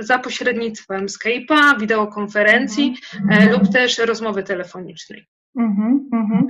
za 0.00 0.18
pośrednictwem 0.18 1.06
Skype'a, 1.06 1.80
wideokonferencji 1.80 2.96
mhm. 3.24 3.52
lub 3.52 3.72
też 3.72 3.98
rozmowy 3.98 4.42
telefonicznej. 4.42 5.26
Mhm, 5.58 6.08
mhm. 6.12 6.46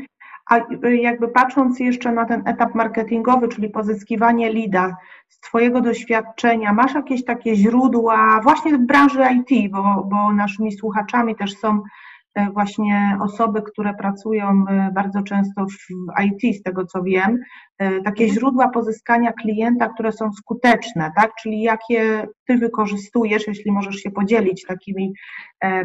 A 0.50 0.60
jakby 0.88 1.28
patrząc 1.28 1.80
jeszcze 1.80 2.12
na 2.12 2.24
ten 2.24 2.42
etap 2.46 2.74
marketingowy, 2.74 3.48
czyli 3.48 3.70
pozyskiwanie 3.70 4.52
lida, 4.52 4.96
z 5.28 5.40
Twojego 5.40 5.80
doświadczenia, 5.80 6.72
masz 6.72 6.94
jakieś 6.94 7.24
takie 7.24 7.56
źródła 7.56 8.40
właśnie 8.42 8.78
w 8.78 8.86
branży 8.86 9.20
IT, 9.32 9.72
bo, 9.72 10.04
bo 10.10 10.32
naszymi 10.32 10.72
słuchaczami 10.72 11.36
też 11.36 11.58
są 11.58 11.82
E, 11.82 11.82
właśnie 12.52 13.18
osoby, 13.22 13.62
które 13.62 13.94
pracują 13.94 14.64
e, 14.68 14.90
bardzo 14.94 15.22
często 15.22 15.66
w 15.66 16.22
IT, 16.24 16.56
z 16.60 16.62
tego 16.62 16.86
co 16.86 17.02
wiem, 17.02 17.38
e, 17.78 17.90
takie 17.90 18.24
mhm. 18.24 18.30
źródła 18.30 18.68
pozyskania 18.68 19.32
klienta, 19.32 19.88
które 19.88 20.12
są 20.12 20.32
skuteczne, 20.32 21.12
tak? 21.16 21.30
Czyli 21.42 21.62
jakie 21.62 22.26
ty 22.46 22.56
wykorzystujesz, 22.56 23.46
jeśli 23.46 23.72
możesz 23.72 23.96
się 23.96 24.10
podzielić 24.10 24.64
takimi 24.66 25.12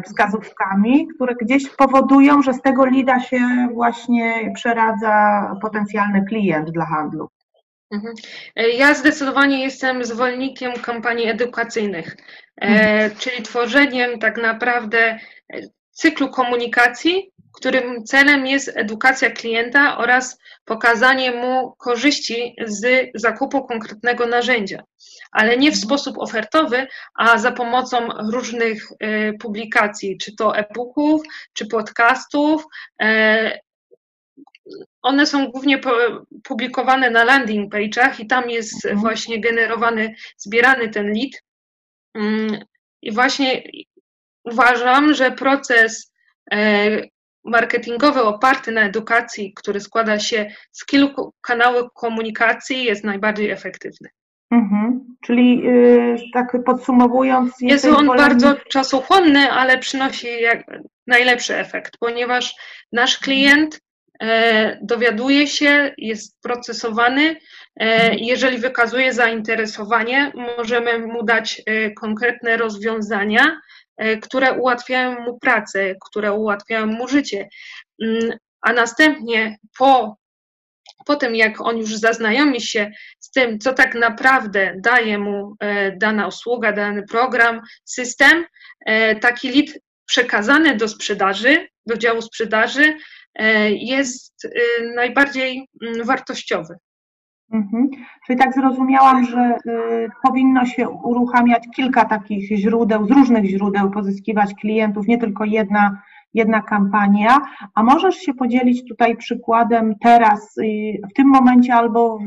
wskazówkami, 0.04 1.08
które 1.14 1.34
gdzieś 1.42 1.68
powodują, 1.68 2.42
że 2.42 2.54
z 2.54 2.62
tego 2.62 2.86
lida 2.86 3.20
się 3.20 3.68
właśnie 3.72 4.52
przeradza 4.54 5.50
potencjalny 5.62 6.24
klient 6.28 6.70
dla 6.70 6.86
handlu. 6.86 7.28
Mhm. 7.90 8.14
Ja 8.78 8.94
zdecydowanie 8.94 9.62
jestem 9.62 10.04
zwolennikiem 10.04 10.72
kampanii 10.72 11.28
edukacyjnych, 11.28 12.16
mhm. 12.60 13.10
czyli 13.18 13.42
tworzeniem 13.42 14.18
tak 14.18 14.42
naprawdę 14.42 15.18
cyklu 15.94 16.30
komunikacji, 16.30 17.34
którym 17.54 18.04
celem 18.04 18.46
jest 18.46 18.76
edukacja 18.76 19.30
klienta 19.30 19.98
oraz 19.98 20.38
pokazanie 20.64 21.32
mu 21.32 21.72
korzyści 21.78 22.56
z 22.66 23.10
zakupu 23.14 23.64
konkretnego 23.64 24.26
narzędzia, 24.26 24.82
ale 25.32 25.56
nie 25.56 25.72
w 25.72 25.76
sposób 25.76 26.18
ofertowy, 26.18 26.86
a 27.14 27.38
za 27.38 27.52
pomocą 27.52 28.08
różnych 28.32 28.92
y, 28.92 29.32
publikacji, 29.40 30.18
czy 30.18 30.36
to 30.36 30.56
e-booków, 30.56 31.22
czy 31.52 31.66
podcastów. 31.66 32.64
E, 33.02 33.58
one 35.02 35.26
są 35.26 35.46
głównie 35.46 35.80
publikowane 36.44 37.10
na 37.10 37.24
landing 37.24 37.74
page'ach 37.74 38.20
i 38.20 38.26
tam 38.26 38.50
jest 38.50 38.84
mhm. 38.84 39.00
właśnie 39.00 39.40
generowany, 39.40 40.14
zbierany 40.36 40.88
ten 40.88 41.12
lead. 41.12 41.42
Mm, 42.14 42.64
I 43.02 43.12
właśnie 43.12 43.62
uważam, 44.44 45.14
że 45.14 45.30
proces 45.30 46.12
e, 46.52 46.88
marketingowy 47.44 48.22
oparty 48.22 48.72
na 48.72 48.80
edukacji, 48.80 49.52
który 49.54 49.80
składa 49.80 50.18
się 50.18 50.50
z 50.72 50.86
kilku 50.86 51.34
kanałów 51.40 51.92
komunikacji, 51.94 52.84
jest 52.84 53.04
najbardziej 53.04 53.50
efektywny. 53.50 54.08
Mhm. 54.50 55.00
Czyli 55.20 55.58
yy, 55.58 56.16
tak 56.32 56.56
podsumowując. 56.66 57.54
Jest 57.60 57.84
on 57.84 58.06
bardzo 58.06 58.56
czasochłonny, 58.68 59.52
ale 59.52 59.78
przynosi 59.78 60.28
najlepszy 61.06 61.56
efekt, 61.56 61.96
ponieważ 62.00 62.54
nasz 62.92 63.18
klient 63.18 63.80
e, 64.20 64.78
dowiaduje 64.82 65.46
się, 65.46 65.94
jest 65.98 66.40
procesowany. 66.42 67.36
E, 67.76 68.14
jeżeli 68.14 68.58
wykazuje 68.58 69.12
zainteresowanie, 69.12 70.32
możemy 70.58 70.98
mu 70.98 71.22
dać 71.22 71.62
e, 71.66 71.90
konkretne 71.90 72.56
rozwiązania, 72.56 73.60
które 74.22 74.52
ułatwiają 74.52 75.20
mu 75.20 75.38
pracę, 75.38 75.94
które 76.08 76.32
ułatwiają 76.32 76.86
mu 76.86 77.08
życie. 77.08 77.48
Mm, 78.02 78.38
a 78.60 78.72
następnie 78.72 79.58
po, 79.78 80.16
po 81.06 81.16
tym, 81.16 81.34
jak 81.34 81.60
on 81.60 81.78
już 81.78 81.96
zaznajomi 81.96 82.60
się 82.60 82.92
z 83.20 83.30
tym, 83.30 83.58
co 83.58 83.72
tak 83.72 83.94
naprawdę 83.94 84.74
daje 84.78 85.18
mu 85.18 85.56
e, 85.60 85.96
dana 85.96 86.26
usługa, 86.26 86.72
dany 86.72 87.02
program, 87.02 87.60
system, 87.84 88.44
e, 88.86 89.16
taki 89.16 89.48
lead 89.48 89.78
przekazany 90.06 90.76
do 90.76 90.88
sprzedaży, 90.88 91.68
do 91.86 91.96
działu 91.96 92.22
sprzedaży 92.22 92.96
jest 93.70 94.48
najbardziej 94.94 95.68
mm, 95.82 96.04
wartościowy. 96.04 96.74
Mhm. 97.54 97.90
Czyli 98.26 98.38
tak 98.38 98.54
zrozumiałam, 98.54 99.24
że 99.24 99.56
y, 99.66 100.08
powinno 100.22 100.66
się 100.66 100.88
uruchamiać 100.88 101.62
kilka 101.76 102.04
takich 102.04 102.58
źródeł, 102.58 103.06
z 103.06 103.10
różnych 103.10 103.44
źródeł 103.44 103.90
pozyskiwać 103.90 104.54
klientów, 104.54 105.06
nie 105.06 105.18
tylko 105.18 105.44
jedna, 105.44 106.02
jedna 106.34 106.62
kampania. 106.62 107.38
A 107.74 107.82
możesz 107.82 108.16
się 108.16 108.34
podzielić 108.34 108.88
tutaj 108.88 109.16
przykładem 109.16 109.94
teraz, 110.00 110.58
y, 110.58 110.62
w 111.10 111.14
tym 111.14 111.28
momencie 111.28 111.74
albo 111.74 112.18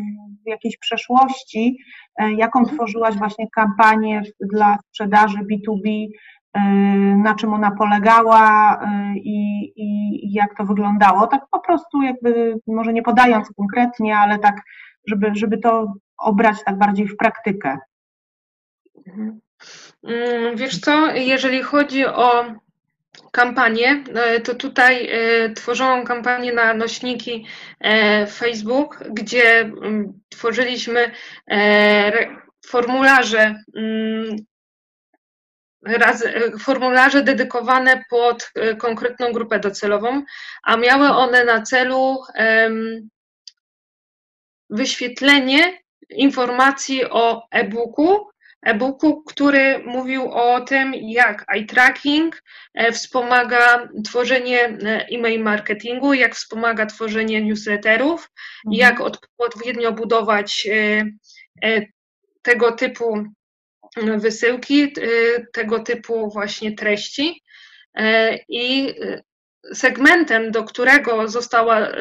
w 0.46 0.50
jakiejś 0.50 0.78
przeszłości, 0.78 1.78
y, 2.22 2.34
jaką 2.34 2.60
mhm. 2.60 2.78
tworzyłaś 2.78 3.16
właśnie 3.16 3.48
kampanię 3.56 4.22
dla 4.54 4.78
sprzedaży 4.78 5.38
B2B, 5.38 6.08
y, 6.58 6.60
na 7.18 7.36
czym 7.36 7.54
ona 7.54 7.72
polegała 7.72 8.74
y, 8.76 9.18
i, 9.20 9.74
i, 9.76 10.34
jak 10.34 10.58
to 10.58 10.66
wyglądało. 10.66 11.28
Tak 11.28 11.42
po 11.52 11.60
prostu 11.60 12.02
jakby, 12.02 12.60
może 12.68 12.94
nie 12.94 13.04
podając 13.04 13.50
konkretnie, 13.58 14.18
ale 14.18 14.40
tak 14.40 14.62
żeby, 15.08 15.32
żeby 15.34 15.58
to 15.58 15.93
obrać 16.17 16.58
tak 16.65 16.78
bardziej 16.78 17.08
w 17.08 17.17
praktykę. 17.17 17.78
Mhm. 19.08 19.39
Mm, 20.04 20.56
wiesz 20.56 20.80
co, 20.80 21.12
jeżeli 21.12 21.63
chodzi 21.63 22.06
o 22.06 22.46
kampanię, 23.32 24.04
e, 24.15 24.39
to 24.39 24.56
tutaj 24.56 25.10
e, 25.12 25.50
tworzyłam 25.54 26.06
kampanię 26.06 26.54
na 26.54 26.74
nośniki 26.74 27.46
e, 27.80 28.28
Facebook, 28.28 29.04
gdzie 29.10 29.60
mm, 29.60 30.20
tworzyliśmy 30.30 31.12
formularze 32.65 33.63
mm, 33.76 34.36
formularze 36.60 37.24
dedykowane 37.24 38.04
pod 38.10 38.52
konkretną 38.78 39.32
grupę 39.32 39.60
docelową, 39.60 40.24
a 40.63 40.78
miały 40.78 41.08
one 41.08 41.46
na 41.46 41.62
celu 41.62 42.17
wyświetlenie 44.69 45.80
informacji 46.10 47.06
o 47.06 47.47
e-booku, 47.51 48.27
e-booku, 48.63 49.23
który 49.23 49.80
mówił 49.80 50.32
o 50.32 50.62
tym, 50.62 50.93
jak 50.95 51.45
eye 51.53 51.65
tracking 51.65 52.43
e, 52.73 52.91
wspomaga 52.91 53.89
tworzenie 54.06 54.63
e, 54.63 55.08
e-mail 55.12 55.43
marketingu, 55.43 56.13
jak 56.13 56.36
wspomaga 56.36 56.86
tworzenie 56.86 57.41
newsletterów, 57.41 58.30
mhm. 58.65 58.80
jak 58.80 59.01
odpowiednio 59.38 59.91
budować 59.91 60.67
e, 61.63 61.82
tego 62.41 62.71
typu 62.71 63.23
wysyłki, 64.17 64.93
tego 65.53 65.80
typu 65.80 66.30
właśnie 66.30 66.75
treści. 66.75 67.43
I 68.49 68.93
segmentem, 69.73 70.51
do 70.51 70.63
którego 70.63 71.27
została 71.27 71.91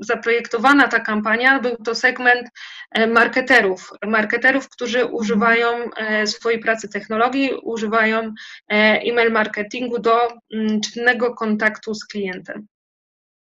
zaprojektowana 0.00 0.88
ta 0.88 1.00
kampania, 1.00 1.60
był 1.60 1.76
to 1.76 1.94
segment 1.94 2.50
e, 2.90 3.06
marketerów, 3.06 3.90
marketerów, 4.06 4.68
którzy 4.68 5.04
używają 5.04 5.68
e, 5.96 6.26
swojej 6.26 6.58
pracy 6.58 6.88
technologii, 6.88 7.50
używają 7.62 8.18
e, 8.18 8.32
e-mail 9.02 9.32
marketingu 9.32 9.98
do 9.98 10.18
mm, 10.54 10.80
czynnego 10.80 11.34
kontaktu 11.34 11.94
z 11.94 12.06
klientem. 12.06 12.66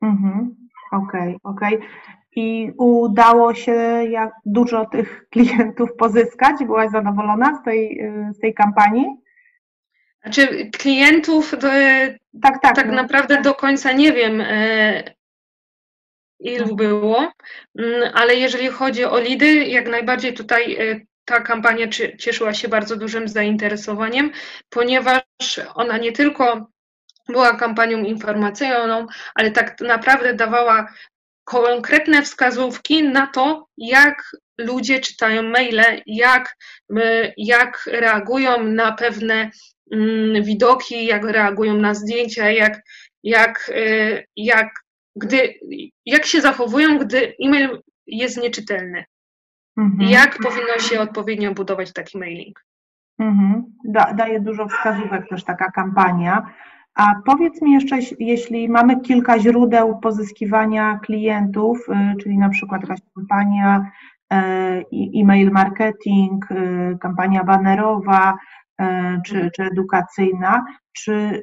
Mhm. 0.03 0.57
Okej, 0.93 1.37
okay, 1.43 1.53
okej. 1.55 1.77
Okay. 1.77 1.89
I 2.37 2.73
udało 2.79 3.55
się 3.55 3.73
jak 4.11 4.33
dużo 4.45 4.87
tych 4.87 5.25
klientów 5.33 5.91
pozyskać? 5.99 6.57
Byłaś 6.65 6.91
zadowolona 6.91 7.61
z 7.61 7.65
tej, 7.65 8.03
z 8.33 8.39
tej 8.39 8.55
kampanii? 8.55 9.07
Znaczy 10.23 10.71
klientów 10.79 11.55
tak, 12.43 12.63
tak, 12.63 12.77
tak 12.77 12.91
naprawdę 12.91 13.43
do 13.43 13.55
końca 13.55 13.93
nie 13.93 14.13
wiem, 14.13 14.43
ilu 16.41 16.77
było, 16.77 17.33
mm, 17.79 18.11
ale 18.15 18.35
jeżeli 18.35 18.69
chodzi 18.69 19.05
o 19.05 19.19
lidy, 19.19 19.55
jak 19.55 19.89
najbardziej 19.89 20.35
tutaj 20.35 20.75
e, 20.75 21.01
ta 21.25 21.41
kampania 21.41 21.89
cieszyła 22.19 22.55
się 22.55 22.69
bardzo 22.69 22.97
dużym 22.97 23.29
zainteresowaniem, 23.29 24.31
ponieważ 24.71 25.23
ona 25.75 25.99
nie 25.99 26.13
tylko 26.13 26.71
była 27.29 27.57
kampanią 27.57 27.99
informacyjną, 27.99 29.07
ale 29.35 29.51
tak 29.51 29.81
naprawdę 29.81 30.35
dawała 30.35 30.93
konkretne 31.45 32.23
wskazówki 32.23 33.03
na 33.03 33.27
to, 33.27 33.67
jak 33.77 34.23
ludzie 34.59 35.01
czytają 35.01 35.43
maile, 35.43 36.03
jak, 36.07 36.57
jak 37.37 37.85
reagują 37.87 38.65
na 38.65 38.93
pewne 38.93 39.51
mm, 39.93 40.43
widoki, 40.45 41.07
jak 41.07 41.25
reagują 41.25 41.75
na 41.75 41.95
zdjęcia, 41.95 42.51
jak, 42.51 42.81
jak, 43.23 43.71
e, 43.75 44.25
jak 44.37 44.69
gdy, 45.19 45.55
jak 46.07 46.27
się 46.27 46.41
zachowują, 46.41 46.99
gdy 46.99 47.35
e-mail 47.45 47.83
jest 48.07 48.43
nieczytelny. 48.43 49.05
Mhm. 49.77 50.11
Jak 50.11 50.39
powinno 50.39 50.79
się 50.79 51.01
odpowiednio 51.01 51.55
budować 51.55 51.93
taki 51.93 52.19
mailing. 52.19 52.65
Mhm. 53.19 53.65
Da, 53.85 54.13
daje 54.15 54.41
dużo 54.41 54.69
wskazówek 54.69 55.29
też 55.29 55.45
taka 55.45 55.71
kampania. 55.71 56.47
A 56.95 57.15
powiedz 57.25 57.63
mi 57.63 57.73
jeszcze, 57.73 57.99
jeśli 58.19 58.69
mamy 58.69 59.01
kilka 59.01 59.39
źródeł 59.39 59.99
pozyskiwania 60.01 60.99
klientów, 60.99 61.79
y, 61.89 62.17
czyli 62.23 62.39
na 62.39 62.49
przykład 62.49 62.83
jakaś 62.83 62.99
kampania 63.15 63.91
y, 64.33 64.37
e-mail 65.21 65.51
marketing, 65.51 66.51
y, 66.51 66.99
kampania 67.01 67.45
banerowa, 67.45 68.39
czy, 69.27 69.51
czy 69.57 69.63
edukacyjna. 69.63 70.65
Czy 70.93 71.43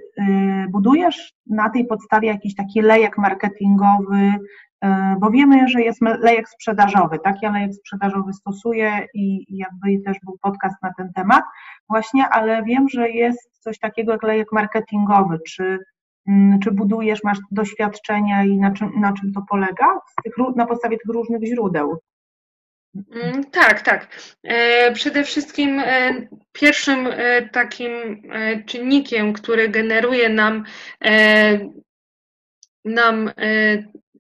budujesz 0.70 1.34
na 1.48 1.70
tej 1.70 1.88
podstawie 1.88 2.28
jakiś 2.28 2.56
taki 2.56 2.82
lejek 2.82 3.18
marketingowy, 3.18 4.34
bo 5.20 5.30
wiemy, 5.30 5.68
że 5.68 5.82
jest 5.82 6.02
lejek 6.02 6.50
sprzedażowy, 6.50 7.20
tak? 7.20 7.36
Ja 7.42 7.52
lejek 7.52 7.74
sprzedażowy 7.74 8.34
stosuję 8.34 9.08
i 9.14 9.46
jakby 9.58 10.04
też 10.06 10.18
był 10.24 10.38
podcast 10.42 10.76
na 10.84 10.94
ten 10.98 11.14
temat 11.14 11.44
właśnie, 11.90 12.30
ale 12.30 12.64
wiem, 12.64 12.90
że 12.90 13.10
jest 13.10 13.60
coś 13.60 13.80
takiego 13.80 14.12
jak 14.12 14.24
lejek 14.24 14.48
marketingowy. 14.52 15.40
Czy 15.48 15.80
Mm, 16.28 16.60
czy 16.60 16.72
budujesz, 16.72 17.24
masz 17.24 17.38
doświadczenia 17.52 18.44
i 18.44 18.58
na 18.58 18.72
czym, 18.72 18.92
na 19.00 19.14
czym 19.14 19.34
to 19.34 19.42
polega? 19.50 20.00
Tych, 20.24 20.34
na 20.56 20.66
podstawie 20.66 20.98
tych 20.98 21.14
różnych 21.14 21.44
źródeł. 21.44 21.98
Mm, 22.96 23.44
tak, 23.52 23.82
tak. 23.82 24.08
E, 24.44 24.92
przede 24.92 25.24
wszystkim 25.24 25.80
e, 25.80 26.28
pierwszym 26.52 27.08
e, 27.08 27.50
takim 27.50 28.22
czynnikiem, 28.66 29.34
który 29.34 29.70
generuje 29.70 30.30
nam, 30.30 30.66
nam 32.86 33.32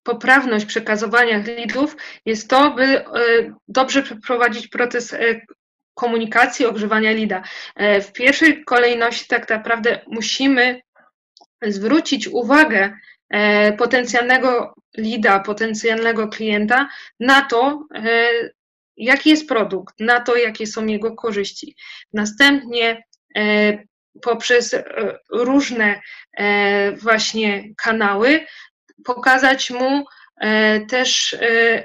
poprawność 0.03 0.65
przekazywania 0.65 1.38
lidów, 1.38 1.97
jest 2.25 2.49
to, 2.49 2.71
by 2.71 3.05
dobrze 3.67 4.03
przeprowadzić 4.03 4.67
proces 4.67 5.15
komunikacji, 5.93 6.65
ogrzewania 6.65 7.11
lida. 7.11 7.43
W 8.01 8.11
pierwszej 8.11 8.63
kolejności 8.63 9.27
tak 9.27 9.49
naprawdę 9.49 9.99
musimy 10.07 10.81
zwrócić 11.61 12.27
uwagę 12.27 12.97
potencjalnego 13.77 14.73
lida, 14.97 15.39
potencjalnego 15.39 16.27
klienta 16.27 16.89
na 17.19 17.41
to, 17.41 17.88
jaki 18.97 19.29
jest 19.29 19.47
produkt, 19.47 19.95
na 19.99 20.19
to, 20.19 20.36
jakie 20.36 20.67
są 20.67 20.86
jego 20.86 21.15
korzyści. 21.15 21.75
Następnie 22.13 23.03
e, 23.38 23.77
poprzez 24.21 24.75
różne 25.31 26.01
właśnie 27.01 27.63
kanały 27.77 28.45
pokazać 29.05 29.71
mu 29.71 30.05
też 30.89 31.38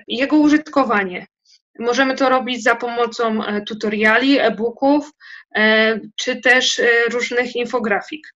jego 0.09 0.37
użytkowanie. 0.37 1.27
Możemy 1.79 2.15
to 2.15 2.29
robić 2.29 2.63
za 2.63 2.75
pomocą 2.75 3.41
tutoriali, 3.67 4.39
e-booków, 4.39 5.11
czy 6.17 6.41
też 6.41 6.81
różnych 7.11 7.57
infografik. 7.57 8.27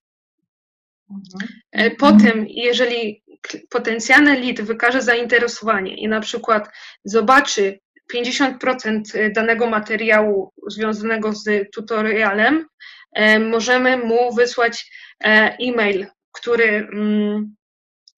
E, 1.72 1.90
potem, 1.90 2.46
jeżeli 2.48 3.22
potencjalny 3.70 4.40
lead 4.40 4.60
wykaże 4.60 5.02
zainteresowanie 5.02 5.96
i 5.96 6.08
na 6.08 6.20
przykład 6.20 6.68
zobaczy 7.04 7.78
50% 8.14 9.32
danego 9.32 9.66
materiału 9.66 10.52
związanego 10.66 11.32
z 11.32 11.70
tutorialem, 11.74 12.66
e, 13.12 13.38
możemy 13.38 13.96
mu 13.96 14.34
wysłać 14.34 14.90
e, 15.24 15.56
e-mail, 15.60 16.06
który, 16.32 16.64
mm, 16.64 17.54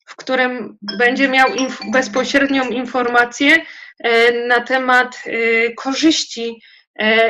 w 0.07 0.17
którym 0.17 0.79
będzie 0.99 1.29
miał 1.29 1.55
inf 1.55 1.81
bezpośrednią 1.93 2.69
informację 2.69 3.63
na 4.49 4.61
temat 4.61 5.23
korzyści 5.77 6.63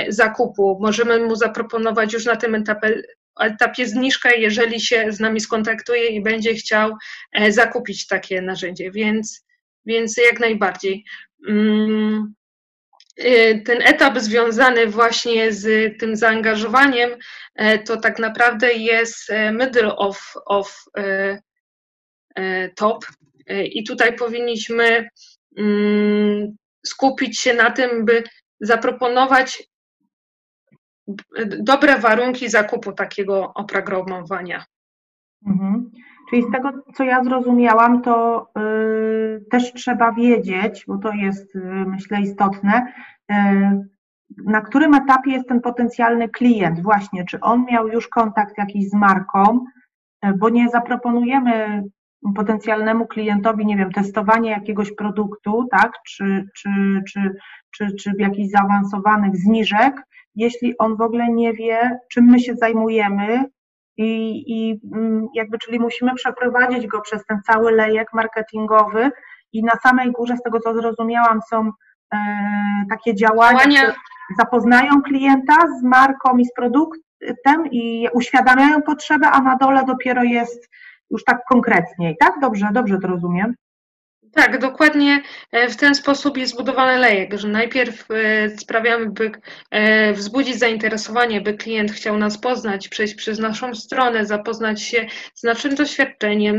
zakupu. 0.08 0.78
Możemy 0.80 1.18
mu 1.26 1.36
zaproponować 1.36 2.12
już 2.12 2.24
na 2.24 2.36
tym 2.36 2.54
etapie 2.54 3.02
etapie 3.40 3.86
zniżkę, 3.86 4.36
jeżeli 4.36 4.80
się 4.80 5.12
z 5.12 5.20
nami 5.20 5.40
skontaktuje 5.40 6.06
i 6.06 6.22
będzie 6.22 6.54
chciał 6.54 6.96
e, 7.32 7.52
zakupić 7.52 8.06
takie 8.06 8.42
narzędzie, 8.42 8.90
więc, 8.90 9.46
więc 9.86 10.16
jak 10.16 10.40
najbardziej. 10.40 11.04
Y, 13.20 13.62
ten 13.64 13.82
etap 13.82 14.18
związany 14.18 14.86
właśnie 14.86 15.52
z 15.52 15.98
tym 16.00 16.16
zaangażowaniem, 16.16 17.10
e, 17.54 17.78
to 17.78 17.96
tak 17.96 18.18
naprawdę 18.18 18.72
jest 18.72 19.30
e, 19.30 19.52
middle 19.52 19.96
of, 19.96 20.32
of 20.46 20.84
top. 22.76 23.06
I 23.64 23.84
tutaj 23.84 24.16
powinniśmy 24.16 25.08
mm, 25.58 26.56
skupić 26.86 27.40
się 27.40 27.54
na 27.54 27.70
tym, 27.70 28.04
by 28.04 28.22
zaproponować 28.60 29.68
dobre 31.58 31.98
warunki 31.98 32.48
zakupu 32.48 32.92
takiego 32.92 33.52
oprogramowania. 33.54 34.64
Mhm. 35.46 35.90
Czyli 36.30 36.42
z 36.42 36.50
tego, 36.50 36.70
co 36.94 37.04
ja 37.04 37.24
zrozumiałam, 37.24 38.02
to 38.02 38.46
y, 38.58 39.44
też 39.50 39.72
trzeba 39.72 40.12
wiedzieć, 40.12 40.84
bo 40.88 40.98
to 40.98 41.12
jest, 41.12 41.56
y, 41.56 41.60
myślę, 41.86 42.20
istotne, 42.20 42.92
y, 43.32 43.34
na 44.46 44.60
którym 44.60 44.94
etapie 44.94 45.30
jest 45.30 45.48
ten 45.48 45.60
potencjalny 45.60 46.28
klient, 46.28 46.82
właśnie, 46.82 47.24
czy 47.24 47.40
on 47.40 47.64
miał 47.64 47.88
już 47.88 48.08
kontakt 48.08 48.58
jakiś 48.58 48.90
z 48.90 48.94
marką, 48.94 49.64
bo 50.38 50.48
nie 50.48 50.68
zaproponujemy 50.68 51.82
potencjalnemu 52.34 53.06
klientowi, 53.06 53.66
nie 53.66 53.76
wiem, 53.76 53.92
testowanie 53.92 54.50
jakiegoś 54.50 54.92
produktu, 54.94 55.68
tak, 55.70 55.92
czy, 56.06 56.48
czy, 56.56 56.70
czy, 57.08 57.34
czy, 57.70 57.94
czy 57.94 58.12
jakichś 58.18 58.50
zaawansowanych 58.50 59.36
zniżek, 59.36 60.02
jeśli 60.34 60.78
on 60.78 60.96
w 60.96 61.00
ogóle 61.00 61.28
nie 61.28 61.52
wie, 61.52 61.98
czym 62.10 62.24
my 62.24 62.40
się 62.40 62.54
zajmujemy 62.54 63.44
i, 63.96 64.42
i 64.46 64.80
mm, 64.94 65.26
jakby, 65.34 65.58
czyli 65.58 65.80
musimy 65.80 66.14
przeprowadzić 66.14 66.86
go 66.86 67.00
przez 67.00 67.26
ten 67.26 67.40
cały 67.46 67.72
lejek 67.72 68.08
marketingowy 68.12 69.10
i 69.52 69.64
na 69.64 69.76
samej 69.82 70.12
górze, 70.12 70.36
z 70.36 70.42
tego 70.42 70.60
co 70.60 70.74
zrozumiałam, 70.74 71.40
są 71.50 71.70
e, 72.14 72.18
takie 72.90 73.14
działania, 73.14 73.58
działania. 73.58 73.82
które 73.82 73.94
zapoznają 74.38 75.02
klienta 75.02 75.54
z 75.80 75.82
marką 75.82 76.36
i 76.38 76.44
z 76.44 76.52
produktem 76.52 77.66
i 77.70 78.08
uświadamiają 78.12 78.82
potrzebę, 78.82 79.26
a 79.26 79.40
na 79.40 79.56
dole 79.56 79.84
dopiero 79.84 80.24
jest 80.24 80.68
już 81.10 81.24
tak 81.24 81.38
konkretniej, 81.48 82.16
tak? 82.20 82.32
Dobrze, 82.40 82.68
dobrze 82.72 82.98
to 82.98 83.08
rozumiem. 83.08 83.54
Tak, 84.36 84.58
dokładnie 84.58 85.22
e, 85.52 85.68
w 85.68 85.76
ten 85.76 85.94
sposób 85.94 86.36
jest 86.36 86.52
zbudowany 86.52 86.98
lejek, 86.98 87.34
że 87.34 87.48
najpierw 87.48 88.10
e, 88.10 88.58
sprawiamy, 88.58 89.10
by 89.10 89.32
e, 89.70 90.12
wzbudzić 90.12 90.58
zainteresowanie, 90.58 91.40
by 91.40 91.54
klient 91.54 91.92
chciał 91.92 92.18
nas 92.18 92.38
poznać, 92.38 92.88
przejść 92.88 93.14
przez 93.14 93.38
naszą 93.38 93.74
stronę, 93.74 94.26
zapoznać 94.26 94.82
się 94.82 95.06
z 95.34 95.42
naszym 95.42 95.74
doświadczeniem, 95.74 96.58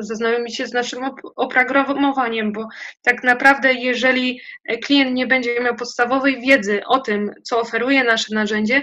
zaznajomić 0.00 0.56
się 0.56 0.66
z 0.66 0.72
naszym 0.72 1.00
oprogramowaniem, 1.36 2.52
bo 2.52 2.68
tak 3.02 3.24
naprawdę 3.24 3.74
jeżeli 3.74 4.40
klient 4.84 5.14
nie 5.14 5.26
będzie 5.26 5.60
miał 5.60 5.76
podstawowej 5.76 6.40
wiedzy 6.40 6.80
o 6.86 6.98
tym, 7.00 7.30
co 7.42 7.60
oferuje 7.60 8.04
nasze 8.04 8.34
narzędzie, 8.34 8.82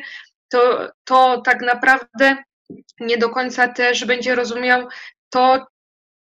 to, 0.49 0.91
to 1.03 1.41
tak 1.41 1.61
naprawdę 1.61 2.37
nie 2.99 3.17
do 3.17 3.29
końca 3.29 3.67
też 3.67 4.05
będzie 4.05 4.35
rozumiał 4.35 4.87
to, 5.29 5.65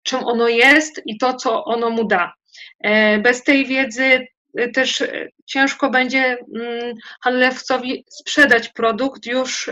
czym 0.10 0.20
ono 0.26 0.48
jest 0.48 1.02
i 1.06 1.18
to, 1.18 1.34
co 1.34 1.64
ono 1.64 1.90
mu 1.90 2.08
da. 2.08 2.34
E, 2.80 3.18
bez 3.20 3.44
tej 3.44 3.66
wiedzy 3.66 4.28
e, 4.58 4.70
też 4.72 5.02
e, 5.02 5.28
ciężko 5.46 5.90
będzie 5.90 6.38
mm, 6.56 6.96
handlowcowi 7.24 8.06
sprzedać 8.10 8.70
produkt 8.70 9.26
już 9.26 9.70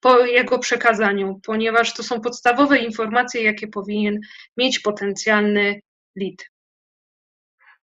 po 0.00 0.18
jego 0.18 0.58
przekazaniu, 0.58 1.40
ponieważ 1.46 1.94
to 1.94 2.02
są 2.02 2.20
podstawowe 2.20 2.78
informacje, 2.78 3.42
jakie 3.42 3.68
powinien 3.68 4.20
mieć 4.56 4.78
potencjalny 4.78 5.80
lead. 6.16 6.55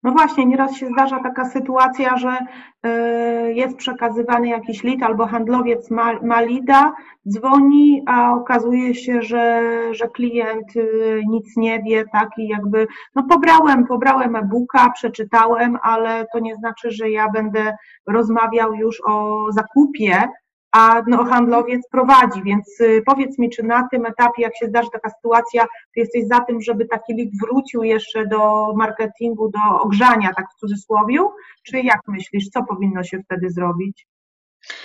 No 0.04 0.12
właśnie, 0.12 0.46
nieraz 0.46 0.76
się 0.76 0.88
zdarza 0.88 1.20
taka 1.20 1.46
sytuacja, 1.46 2.18
że 2.18 2.38
y, 2.86 3.54
jest 3.54 3.78
przekazywany 3.78 4.48
jakiś 4.48 4.84
lead 4.84 5.04
albo 5.04 5.28
handlowiec 5.28 5.92
ma, 6.22 6.42
lida, 6.42 6.94
dzwoni, 7.30 8.04
a 8.06 8.34
okazuje 8.34 8.96
się, 8.96 9.22
że, 9.22 9.62
że 9.92 10.08
klient 10.08 10.76
y, 10.76 11.22
nic 11.30 11.58
nie 11.58 11.84
wie, 11.84 12.04
tak? 12.12 12.30
I 12.38 12.48
jakby, 12.48 12.88
no 13.16 13.24
pobrałem, 13.24 13.88
pobrałem 13.88 14.36
e-booka, 14.36 14.90
przeczytałem, 14.90 15.78
ale 15.82 16.26
to 16.34 16.40
nie 16.40 16.56
znaczy, 16.56 16.92
że 16.92 17.10
ja 17.10 17.30
będę 17.30 17.76
rozmawiał 18.08 18.74
już 18.74 19.02
o 19.06 19.46
zakupie, 19.52 20.28
a 20.74 21.02
no, 21.08 21.26
handlowiec 21.26 21.88
prowadzi, 21.92 22.44
więc 22.44 22.80
y, 22.82 23.04
powiedz 23.06 23.40
mi, 23.40 23.50
czy 23.50 23.64
na 23.64 23.88
tym 23.92 24.06
etapie, 24.06 24.42
jak 24.42 24.58
się 24.58 24.66
zdarzy 24.66 24.90
taka 24.94 25.10
sytuacja, 25.10 25.64
ty 25.64 26.00
jesteś 26.00 26.28
za 26.28 26.40
tym, 26.40 26.62
żeby 26.62 26.86
taki 26.86 27.14
lead 27.14 27.30
wrócił 27.42 27.84
jeszcze 27.84 28.28
do 28.28 28.74
marketingu, 28.76 29.50
do 29.50 29.82
ogrzania, 29.82 30.34
tak 30.38 30.46
w 30.56 30.60
cudzysłowie, 30.60 31.20
czy 31.64 31.80
jak 31.80 32.00
myślisz, 32.08 32.50
co 32.50 32.64
powinno 32.64 33.04
się 33.04 33.20
wtedy 33.26 33.50
zrobić? 33.50 34.08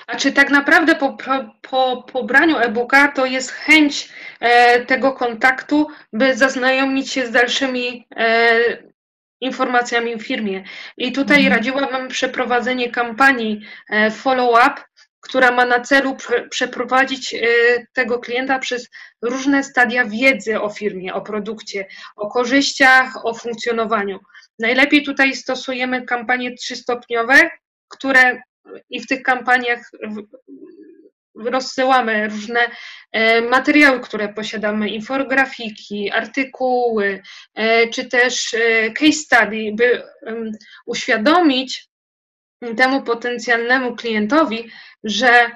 A 0.06 0.16
czy 0.16 0.32
tak 0.32 0.50
naprawdę 0.50 0.94
po, 0.94 1.16
po 1.70 2.02
pobraniu 2.12 2.56
e-booka 2.58 3.08
to 3.08 3.26
jest 3.26 3.50
chęć 3.50 4.12
e, 4.40 4.80
tego 4.86 5.12
kontaktu, 5.12 5.86
by 6.12 6.36
zaznajomić 6.36 7.10
się 7.10 7.26
z 7.26 7.30
dalszymi 7.30 8.06
e, 8.16 8.58
informacjami 9.40 10.16
w 10.16 10.26
firmie. 10.26 10.64
I 10.96 11.12
tutaj 11.12 11.38
mhm. 11.38 11.56
radziłabym 11.56 12.08
przeprowadzenie 12.08 12.90
kampanii 12.90 13.60
e, 13.90 14.10
follow-up, 14.10 14.87
która 15.28 15.50
ma 15.50 15.66
na 15.66 15.80
celu 15.80 16.16
przeprowadzić 16.50 17.34
e, 17.34 17.38
tego 17.92 18.18
klienta 18.18 18.58
przez 18.58 18.88
różne 19.22 19.64
stadia 19.64 20.04
wiedzy 20.04 20.60
o 20.60 20.70
firmie, 20.70 21.14
o 21.14 21.20
produkcie, 21.20 21.86
o 22.16 22.28
korzyściach, 22.28 23.26
o 23.26 23.34
funkcjonowaniu. 23.34 24.18
Najlepiej 24.58 25.02
tutaj 25.02 25.34
stosujemy 25.34 26.06
kampanie 26.06 26.54
trzystopniowe, 26.54 27.50
które 27.88 28.42
i 28.90 29.00
w 29.00 29.06
tych 29.06 29.22
kampaniach 29.22 29.90
rozsyłamy 31.34 32.28
różne 32.28 32.60
e, 33.12 33.42
materiały, 33.42 34.00
które 34.00 34.28
posiadamy, 34.28 34.88
infografiki, 34.88 36.10
artykuły, 36.10 37.22
e, 37.54 37.88
czy 37.88 38.08
też 38.08 38.56
case 38.94 39.12
study, 39.12 39.72
by 39.74 40.02
uświadomić 40.86 41.87
temu 42.76 43.02
potencjalnemu 43.02 43.96
klientowi, 43.96 44.70
że 45.04 45.50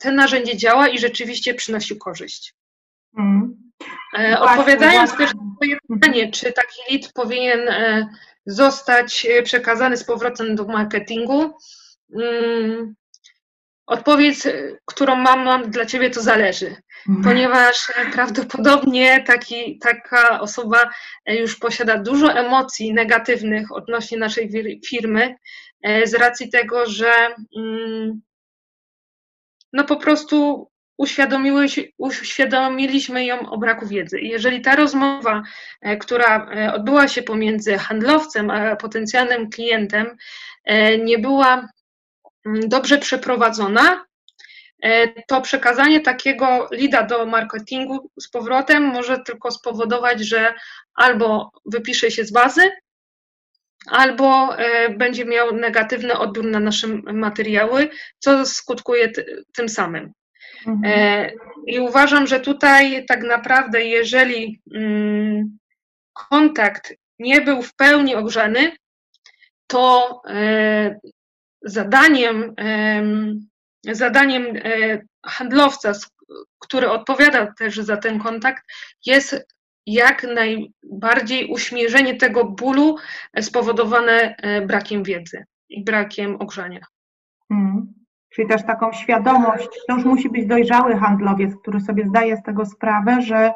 to 0.00 0.12
narzędzie 0.12 0.56
działa 0.56 0.88
i 0.88 0.98
rzeczywiście 0.98 1.54
przynosi 1.54 1.98
korzyść. 1.98 2.54
Mm. 3.18 3.72
Odpowiadając 4.38 5.16
też 5.16 5.34
na 5.34 5.40
Twoje 5.56 5.76
pytanie, 5.88 6.30
czy 6.30 6.52
taki 6.52 6.80
lead 6.90 7.12
powinien 7.12 7.60
zostać 8.46 9.26
przekazany 9.44 9.96
z 9.96 10.04
powrotem 10.04 10.56
do 10.56 10.64
marketingu, 10.64 11.56
mm, 12.14 12.94
Odpowiedź, 13.86 14.38
którą 14.84 15.16
mam, 15.16 15.44
mam 15.44 15.70
dla 15.70 15.86
Ciebie, 15.86 16.10
to 16.10 16.22
zależy, 16.22 16.76
mhm. 17.08 17.24
ponieważ 17.24 17.92
prawdopodobnie 18.12 19.22
taki, 19.26 19.78
taka 19.78 20.40
osoba 20.40 20.90
już 21.26 21.56
posiada 21.56 21.98
dużo 21.98 22.32
emocji 22.32 22.94
negatywnych 22.94 23.72
odnośnie 23.72 24.18
naszej 24.18 24.50
firmy 24.88 25.34
e, 25.82 26.06
z 26.06 26.14
racji 26.14 26.50
tego, 26.50 26.86
że 26.86 27.12
mm, 27.56 28.20
no 29.72 29.84
po 29.84 29.96
prostu 29.96 30.68
uświadomiliśmy 31.98 33.24
ją 33.24 33.50
o 33.50 33.58
braku 33.58 33.86
wiedzy. 33.86 34.20
Jeżeli 34.20 34.60
ta 34.60 34.76
rozmowa, 34.76 35.42
e, 35.80 35.96
która 35.96 36.50
e, 36.50 36.72
odbyła 36.72 37.08
się 37.08 37.22
pomiędzy 37.22 37.78
handlowcem 37.78 38.50
a 38.50 38.76
potencjalnym 38.76 39.50
klientem, 39.50 40.16
nie 41.04 41.18
była 41.18 41.68
dobrze 42.44 42.98
przeprowadzona, 42.98 44.04
e, 44.82 45.22
to 45.22 45.40
przekazanie 45.40 46.00
takiego 46.00 46.68
lida 46.72 47.02
do 47.02 47.26
marketingu 47.26 48.10
z 48.20 48.28
powrotem 48.28 48.82
może 48.82 49.18
tylko 49.18 49.50
spowodować, 49.50 50.20
że 50.20 50.54
albo 50.94 51.50
wypisze 51.66 52.10
się 52.10 52.24
z 52.24 52.32
bazy, 52.32 52.70
albo 53.86 54.58
e, 54.58 54.88
będzie 54.90 55.24
miał 55.24 55.54
negatywny 55.54 56.18
odbiór 56.18 56.44
na 56.44 56.60
nasze 56.60 56.88
materiały, 57.12 57.88
co 58.18 58.46
skutkuje 58.46 59.12
tym 59.54 59.68
samym. 59.68 60.12
Mhm. 60.66 60.80
E, 60.84 61.30
I 61.66 61.80
uważam, 61.80 62.26
że 62.26 62.40
tutaj 62.40 63.06
tak 63.06 63.22
naprawdę, 63.22 63.84
jeżeli 63.84 64.60
mm, 64.74 65.58
kontakt 66.12 66.94
nie 67.18 67.40
był 67.40 67.62
w 67.62 67.74
pełni 67.74 68.14
ogrzany, 68.14 68.72
to 69.66 70.20
zadaniem, 71.64 72.54
zadaniem 73.90 74.56
e, 74.56 75.02
handlowca, 75.26 75.92
który 76.58 76.90
odpowiada 76.90 77.52
też 77.58 77.76
za 77.76 77.96
ten 77.96 78.18
kontakt, 78.18 78.62
jest 79.06 79.46
jak 79.86 80.26
najbardziej 80.34 81.50
uśmierzenie 81.50 82.16
tego 82.16 82.44
bólu 82.44 82.96
spowodowane 83.40 84.36
e, 84.36 84.66
brakiem 84.66 85.02
wiedzy 85.02 85.44
i 85.68 85.84
brakiem 85.84 86.36
ogrzania. 86.40 86.80
Hmm. 87.48 87.92
Czyli 88.34 88.48
też 88.48 88.64
taką 88.66 88.92
świadomość, 88.92 89.68
to 89.88 89.94
już 89.94 90.04
musi 90.04 90.30
być 90.30 90.46
dojrzały 90.46 90.96
handlowiec, 90.96 91.56
który 91.62 91.80
sobie 91.80 92.06
zdaje 92.06 92.36
z 92.36 92.42
tego 92.42 92.66
sprawę, 92.66 93.22
że, 93.22 93.52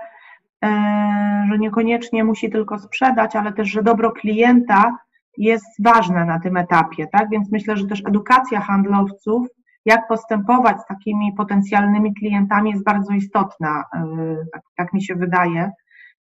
e, 0.65 1.47
że 1.51 1.59
niekoniecznie 1.59 2.25
musi 2.25 2.51
tylko 2.51 2.79
sprzedać, 2.79 3.37
ale 3.37 3.53
też, 3.53 3.69
że 3.69 3.83
dobro 3.83 4.13
klienta 4.13 4.99
jest 5.39 5.83
ważne 5.85 6.25
na 6.25 6.41
tym 6.41 6.57
etapie, 6.57 7.07
tak? 7.13 7.31
Więc 7.31 7.53
myślę, 7.53 7.77
że 7.77 7.87
też 7.87 8.03
edukacja 8.09 8.61
handlowców, 8.61 9.47
jak 9.85 10.09
postępować 10.09 10.81
z 10.81 10.87
takimi 10.87 11.33
potencjalnymi 11.37 12.15
klientami 12.15 12.71
jest 12.71 12.85
bardzo 12.85 13.13
istotna, 13.13 13.85
e, 13.95 14.37
tak, 14.53 14.63
tak 14.77 14.93
mi 14.93 15.05
się 15.05 15.15
wydaje 15.15 15.71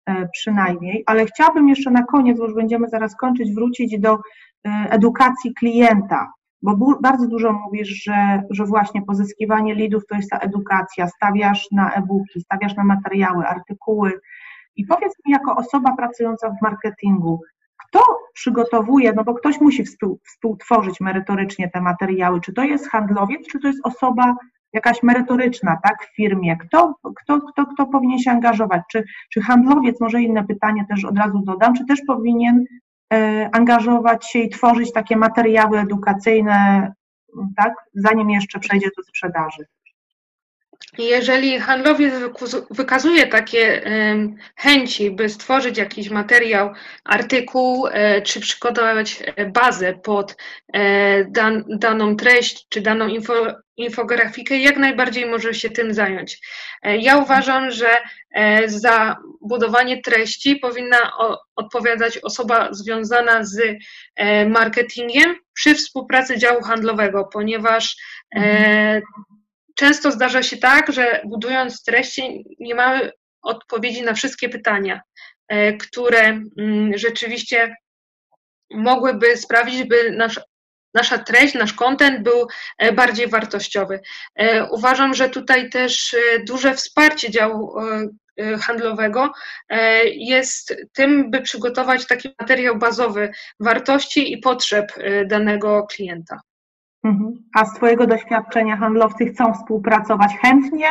e, 0.06 0.28
przynajmniej, 0.28 1.02
ale 1.06 1.26
chciałabym 1.26 1.68
jeszcze 1.68 1.90
na 1.90 2.02
koniec, 2.02 2.38
bo 2.38 2.44
już 2.44 2.54
będziemy 2.54 2.88
zaraz 2.88 3.16
kończyć, 3.16 3.54
wrócić 3.54 4.00
do 4.00 4.14
e, 4.14 4.20
edukacji 4.90 5.54
klienta, 5.54 6.32
bo 6.62 6.98
bardzo 7.02 7.28
dużo 7.28 7.52
mówisz, 7.52 7.88
że, 7.88 8.42
że 8.50 8.64
właśnie 8.64 9.02
pozyskiwanie 9.02 9.74
lidów 9.74 10.02
to 10.06 10.16
jest 10.16 10.30
ta 10.30 10.38
edukacja, 10.38 11.08
stawiasz 11.08 11.68
na 11.72 11.92
e-booki, 11.92 12.40
stawiasz 12.40 12.76
na 12.76 12.84
materiały, 12.84 13.46
artykuły. 13.46 14.20
I 14.76 14.86
powiedz 14.86 15.12
mi 15.26 15.32
jako 15.32 15.56
osoba 15.56 15.96
pracująca 15.96 16.50
w 16.50 16.62
marketingu, 16.62 17.40
kto 17.92 18.18
przygotowuje, 18.34 19.12
no 19.12 19.24
bo 19.24 19.34
ktoś 19.34 19.60
musi 19.60 19.84
współ, 19.84 20.20
współtworzyć 20.24 21.00
merytorycznie 21.00 21.70
te 21.70 21.80
materiały, 21.80 22.40
czy 22.40 22.52
to 22.52 22.62
jest 22.62 22.88
handlowiec, 22.90 23.46
czy 23.48 23.60
to 23.60 23.68
jest 23.68 23.80
osoba 23.86 24.34
jakaś 24.72 25.02
merytoryczna, 25.02 25.78
tak, 25.82 26.04
w 26.04 26.16
firmie, 26.16 26.56
kto, 26.56 26.94
kto, 27.16 27.40
kto, 27.40 27.66
kto 27.66 27.86
powinien 27.86 28.18
się 28.18 28.30
angażować, 28.30 28.82
czy, 28.90 29.04
czy 29.32 29.40
handlowiec, 29.40 30.00
może 30.00 30.22
inne 30.22 30.44
pytanie 30.44 30.86
też 30.88 31.04
od 31.04 31.18
razu 31.18 31.42
dodam, 31.44 31.74
czy 31.74 31.86
też 31.86 32.00
powinien 32.06 32.64
e, 33.12 33.50
angażować 33.52 34.30
się 34.30 34.38
i 34.38 34.48
tworzyć 34.48 34.92
takie 34.92 35.16
materiały 35.16 35.78
edukacyjne, 35.78 36.92
tak, 37.56 37.74
zanim 37.94 38.30
jeszcze 38.30 38.58
przejdzie 38.58 38.88
do 38.96 39.02
sprzedaży. 39.02 39.64
Jeżeli 40.98 41.58
handlowiec 41.58 42.14
wykazuje 42.70 43.26
takie 43.26 43.82
chęci, 44.56 45.10
by 45.10 45.28
stworzyć 45.28 45.78
jakiś 45.78 46.10
materiał, 46.10 46.70
artykuł, 47.04 47.86
e, 47.86 48.22
czy 48.22 48.40
przygotować 48.40 49.22
e, 49.36 49.46
bazę 49.46 49.92
pod 49.94 50.36
e, 50.72 51.24
dan, 51.24 51.64
daną 51.68 52.16
treść, 52.16 52.66
czy 52.68 52.80
daną 52.80 53.08
info, 53.08 53.34
infografikę, 53.76 54.58
jak 54.58 54.76
najbardziej 54.76 55.26
może 55.26 55.54
się 55.54 55.70
tym 55.70 55.94
zająć. 55.94 56.38
Ja 56.82 57.16
uważam, 57.16 57.70
że 57.70 57.88
za 58.66 59.16
budowanie 59.40 60.02
treści 60.02 60.56
powinna 60.56 61.12
odpowiadać 61.56 62.18
osoba 62.18 62.68
związana 62.72 63.44
z 63.44 63.60
marketingiem 64.46 65.34
przy 65.54 65.74
współpracy 65.74 66.38
działu 66.38 66.62
handlowego, 66.62 67.28
ponieważ 67.32 67.96
mhm 68.34 69.02
często 69.74 70.10
zdarza 70.10 70.42
się 70.42 70.56
tak, 70.56 70.92
że 70.92 71.20
budując 71.24 71.82
treści 71.84 72.44
nie 72.60 72.74
mamy 72.74 73.10
odpowiedzi 73.42 74.02
na 74.02 74.14
wszystkie 74.14 74.48
pytania, 74.48 75.00
e, 75.48 75.72
które 75.72 76.40
mm, 76.58 76.98
rzeczywiście 76.98 77.76
mogłyby 78.70 79.36
sprawić, 79.36 79.84
by 79.84 80.10
nasz, 80.10 80.40
nasza 80.94 81.18
treść, 81.18 81.54
nasz 81.54 81.72
kontent 81.72 82.22
był 82.22 82.46
e, 82.78 82.92
bardziej 82.92 83.28
wartościowy. 83.28 84.00
E, 84.34 84.64
uważam, 84.64 85.14
że 85.14 85.28
tutaj 85.28 85.70
też 85.70 86.16
duże 86.46 86.74
wsparcie 86.74 87.30
działu 87.30 87.74
handlowego 88.60 89.32
jest 90.04 90.76
tym, 90.92 91.30
by 91.30 91.40
przygotować 91.40 92.06
taki 92.06 92.34
materiał 92.40 92.78
bazowy 92.78 93.30
wartości 93.60 94.32
i 94.32 94.38
potrzeb 94.38 94.92
danego 95.26 95.86
klienta. 95.86 96.40
Mhm. 97.04 97.34
A 97.54 97.64
z 97.64 97.74
Twojego 97.74 98.06
doświadczenia 98.06 98.76
handlowcy 98.76 99.26
chcą 99.26 99.54
współpracować 99.54 100.32
chętnie, 100.42 100.86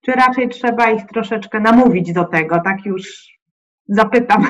czy 0.00 0.12
raczej 0.12 0.48
trzeba 0.48 0.90
ich 0.90 1.06
troszeczkę 1.06 1.60
namówić 1.60 2.12
do 2.12 2.24
tego? 2.24 2.60
Tak 2.64 2.86
już 2.86 3.32
zapytam. 3.88 4.46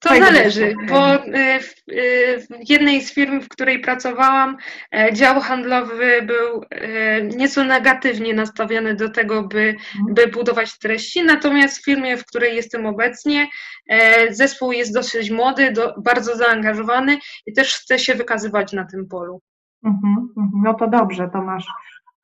To 0.00 0.08
zależy, 0.08 0.74
bo 0.88 1.14
y, 1.14 1.60
w, 1.60 1.74
y, 1.92 2.46
w 2.64 2.70
jednej 2.70 3.02
z 3.02 3.14
firm, 3.14 3.40
w 3.40 3.48
której 3.48 3.80
pracowałam, 3.80 4.56
e, 4.94 5.12
dział 5.12 5.40
handlowy 5.40 6.22
był 6.22 6.64
e, 6.70 7.22
nieco 7.22 7.64
negatywnie 7.64 8.34
nastawiony 8.34 8.94
do 8.94 9.08
tego, 9.10 9.42
by, 9.42 9.60
mhm. 9.60 10.14
by 10.14 10.26
budować 10.26 10.78
treści, 10.78 11.22
natomiast 11.22 11.78
w 11.78 11.84
firmie, 11.84 12.16
w 12.16 12.26
której 12.26 12.56
jestem 12.56 12.86
obecnie, 12.86 13.48
e, 13.88 14.34
zespół 14.34 14.72
jest 14.72 14.94
dosyć 14.94 15.30
młody, 15.30 15.72
do, 15.72 15.94
bardzo 15.98 16.36
zaangażowany 16.36 17.18
i 17.46 17.52
też 17.52 17.74
chce 17.74 17.98
się 17.98 18.14
wykazywać 18.14 18.72
na 18.72 18.84
tym 18.84 19.08
polu. 19.08 19.42
Mhm, 19.84 20.28
mhm. 20.36 20.62
No 20.62 20.74
to 20.74 20.88
dobrze, 20.88 21.28
to 21.28 21.42
masz, 21.42 21.66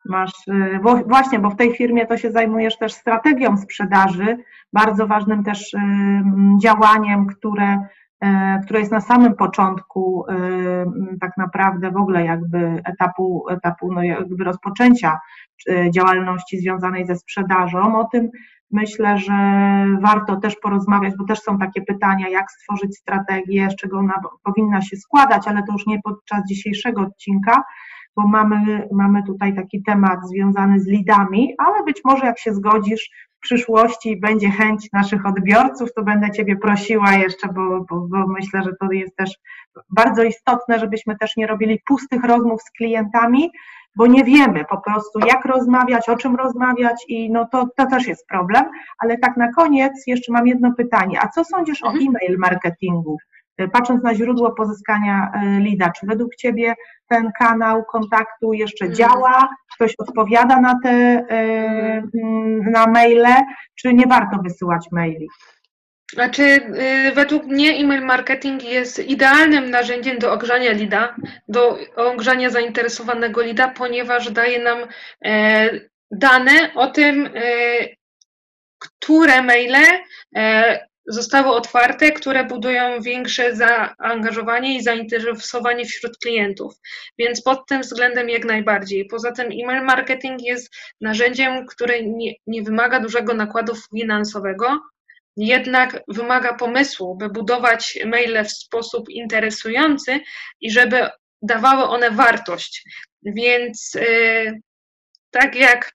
masz 0.04 0.48
y, 0.48 0.80
bo 0.82 0.96
właśnie, 0.96 1.38
bo 1.38 1.50
w 1.50 1.56
tej 1.56 1.74
firmie 1.74 2.06
to 2.06 2.16
się 2.16 2.30
zajmujesz 2.30 2.78
też 2.78 2.92
strategią 2.92 3.56
sprzedaży, 3.56 4.38
bardzo 4.72 5.06
ważnym 5.06 5.44
też 5.44 5.74
y, 5.74 5.78
działaniem, 6.62 7.26
które, 7.26 7.78
y, 8.24 8.28
które 8.64 8.80
jest 8.80 8.92
na 8.92 9.00
samym 9.00 9.34
początku 9.34 10.24
tak 11.20 11.36
naprawdę 11.36 11.90
w 11.90 11.96
ogóle 11.96 12.24
jakby 12.24 12.82
etapu, 12.84 13.46
etapu 13.50 13.92
no 13.92 14.02
jakby 14.02 14.44
rozpoczęcia 14.44 15.18
działalności 15.94 16.58
związanej 16.58 17.06
ze 17.06 17.16
sprzedażą, 17.16 17.98
o 17.98 18.04
tym 18.04 18.30
myślę, 18.70 19.18
że 19.18 19.32
warto 20.02 20.36
też 20.36 20.56
porozmawiać, 20.56 21.14
bo 21.18 21.24
też 21.24 21.40
są 21.40 21.58
takie 21.58 21.82
pytania, 21.82 22.28
jak 22.28 22.50
stworzyć 22.50 22.96
strategię, 22.96 23.70
z 23.70 23.76
czego 23.76 23.98
ona 23.98 24.20
powinna 24.44 24.82
się 24.82 24.96
składać, 24.96 25.48
ale 25.48 25.62
to 25.62 25.72
już 25.72 25.86
nie 25.86 26.00
podczas 26.04 26.40
dzisiejszego 26.48 27.02
odcinka. 27.02 27.62
bo 28.16 28.26
mamy, 28.28 28.88
mamy 28.92 29.22
tutaj 29.22 29.54
taki 29.56 29.82
temat 29.82 30.18
związany 30.28 30.80
z 30.80 30.86
lidami, 30.88 31.54
ale 31.58 31.84
być 31.84 32.00
może 32.04 32.26
jak 32.26 32.38
się 32.38 32.54
zgodzisz, 32.54 33.10
przyszłości 33.46 34.16
będzie 34.16 34.50
chęć 34.50 34.88
naszych 34.92 35.26
odbiorców, 35.26 35.94
to 35.94 36.02
będę 36.02 36.30
Ciebie 36.30 36.56
prosiła 36.56 37.12
jeszcze, 37.12 37.48
bo, 37.48 37.84
bo, 37.90 38.00
bo 38.00 38.26
myślę, 38.26 38.62
że 38.62 38.72
to 38.80 38.92
jest 38.92 39.16
też 39.16 39.30
bardzo 39.90 40.22
istotne, 40.22 40.78
żebyśmy 40.78 41.16
też 41.16 41.36
nie 41.36 41.46
robili 41.46 41.80
pustych 41.86 42.24
rozmów 42.24 42.62
z 42.62 42.70
klientami, 42.70 43.50
bo 43.96 44.06
nie 44.06 44.24
wiemy 44.24 44.64
po 44.64 44.78
prostu, 44.80 45.18
jak 45.26 45.44
rozmawiać, 45.44 46.08
o 46.08 46.16
czym 46.16 46.36
rozmawiać 46.36 47.04
i 47.08 47.30
no 47.30 47.48
to, 47.52 47.68
to 47.76 47.86
też 47.86 48.06
jest 48.06 48.26
problem. 48.26 48.64
Ale 48.98 49.18
tak 49.18 49.36
na 49.36 49.52
koniec 49.52 49.92
jeszcze 50.06 50.32
mam 50.32 50.46
jedno 50.46 50.72
pytanie. 50.72 51.18
A 51.22 51.28
co 51.28 51.44
sądzisz 51.44 51.82
o 51.82 51.86
mhm. 51.86 52.06
e-mail 52.08 52.38
marketingu? 52.38 53.18
Patrząc 53.72 54.02
na 54.02 54.14
źródło 54.14 54.52
pozyskania 54.52 55.32
e, 55.34 55.60
lida, 55.60 55.90
czy 55.90 56.06
według 56.06 56.36
Ciebie 56.36 56.74
ten 57.08 57.30
kanał 57.38 57.84
kontaktu 57.84 58.52
jeszcze 58.52 58.84
mhm. 58.84 58.96
działa? 58.96 59.48
Ktoś 59.74 59.94
odpowiada 59.98 60.60
na 60.60 60.78
te 60.82 60.90
e, 60.90 61.42
mhm. 62.14 62.70
na 62.72 62.86
maile, 62.86 63.34
czy 63.74 63.94
nie 63.94 64.06
warto 64.06 64.38
wysyłać 64.42 64.86
maili? 64.92 65.28
Znaczy, 66.12 66.42
y, 66.42 67.12
według 67.14 67.44
mnie 67.44 67.70
e-mail 67.70 68.02
marketing 68.02 68.64
jest 68.64 68.98
idealnym 68.98 69.70
narzędziem 69.70 70.18
do 70.18 70.32
ogrzania 70.32 70.72
lida, 70.72 71.16
do 71.48 71.78
ogrzania 71.96 72.50
zainteresowanego 72.50 73.42
lida, 73.42 73.68
ponieważ 73.68 74.30
daje 74.30 74.62
nam 74.62 74.78
e, 75.24 75.70
dane 76.10 76.74
o 76.74 76.86
tym, 76.86 77.26
e, 77.26 77.40
które 78.78 79.42
maile 79.42 79.84
e, 80.36 80.86
zostały 81.08 81.48
otwarte, 81.48 82.12
które 82.12 82.44
budują 82.44 83.00
większe 83.00 83.56
zaangażowanie 83.56 84.76
i 84.76 84.82
zainteresowanie 84.82 85.84
wśród 85.84 86.18
klientów. 86.18 86.74
Więc 87.18 87.42
pod 87.42 87.66
tym 87.66 87.80
względem 87.80 88.28
jak 88.28 88.44
najbardziej. 88.44 89.06
Poza 89.06 89.32
tym 89.32 89.46
e-mail 89.46 89.84
marketing 89.84 90.42
jest 90.42 90.76
narzędziem, 91.00 91.66
które 91.66 92.02
nie, 92.02 92.32
nie 92.46 92.62
wymaga 92.62 93.00
dużego 93.00 93.34
nakładu 93.34 93.72
finansowego, 93.90 94.80
jednak 95.36 96.02
wymaga 96.08 96.54
pomysłu, 96.54 97.16
by 97.16 97.28
budować 97.28 97.98
maile 98.06 98.44
w 98.44 98.50
sposób 98.50 99.08
interesujący 99.08 100.20
i 100.60 100.70
żeby 100.70 101.08
dawały 101.42 101.84
one 101.84 102.10
wartość. 102.10 102.84
Więc 103.22 103.94
yy, 103.94 104.60
tak 105.30 105.54
jak 105.54 105.92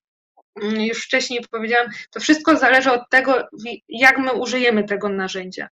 już 0.61 1.05
wcześniej 1.05 1.45
powiedziałam, 1.51 1.87
to 2.11 2.19
wszystko 2.19 2.57
zależy 2.57 2.91
od 2.91 3.09
tego, 3.09 3.47
jak 3.89 4.17
my 4.17 4.33
użyjemy 4.33 4.83
tego 4.83 5.09
narzędzia. 5.09 5.67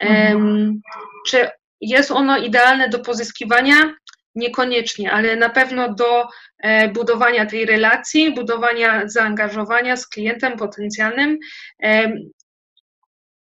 Mhm. 0.00 0.80
Czy 1.26 1.50
jest 1.80 2.10
ono 2.10 2.38
idealne 2.38 2.88
do 2.88 2.98
pozyskiwania? 2.98 3.94
Niekoniecznie, 4.34 5.12
ale 5.12 5.36
na 5.36 5.48
pewno 5.48 5.94
do 5.94 6.26
e, 6.58 6.88
budowania 6.88 7.46
tej 7.46 7.66
relacji, 7.66 8.34
budowania 8.34 9.08
zaangażowania 9.08 9.96
z 9.96 10.08
klientem 10.08 10.56
potencjalnym 10.56 11.38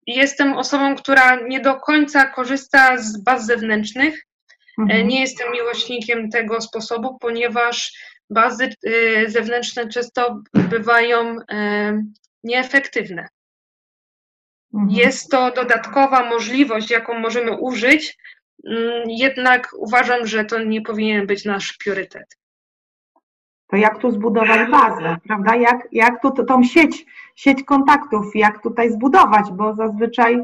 jestem 0.08 0.54
osobą, 0.54 0.96
która 0.96 1.36
nie 1.48 1.60
do 1.60 1.76
końca 1.80 2.26
korzysta 2.26 2.98
z 2.98 3.18
baz 3.18 3.46
zewnętrznych. 3.46 4.26
Mhm. 4.80 5.08
Nie 5.08 5.22
jestem 5.22 5.52
miłośnikiem 5.52 6.30
tego 6.30 6.62
sposobu, 6.62 7.18
ponieważ 7.20 7.94
bazy 8.34 8.70
y, 8.88 9.26
zewnętrzne 9.28 9.88
często 9.88 10.42
bywają 10.54 11.38
nieefektywne. 12.44 13.28
Mhm. 14.74 14.92
Jest 14.92 15.32
to 15.32 15.52
dodatkowa 15.52 16.30
możliwość, 16.30 16.92
jaką 16.92 17.20
możemy 17.20 17.58
użyć, 17.58 18.18
mm, 18.68 19.04
jednak 19.08 19.70
uważam, 19.78 20.28
że 20.28 20.46
to 20.46 20.64
nie 20.64 20.82
powinien 20.82 21.28
być 21.28 21.46
nasz 21.46 21.74
priorytet 21.74 22.38
to 23.74 23.78
jak 23.78 24.00
tu 24.00 24.12
zbudować 24.12 24.72
bazę, 24.72 25.18
prawda? 25.28 25.56
Jak, 25.56 25.88
jak 25.92 26.22
tu 26.22 26.46
tą 26.46 26.64
sieć, 26.64 27.06
sieć 27.36 27.64
kontaktów, 27.64 28.26
jak 28.36 28.64
tutaj 28.64 28.92
zbudować, 28.92 29.52
bo 29.52 29.74
zazwyczaj 29.74 30.38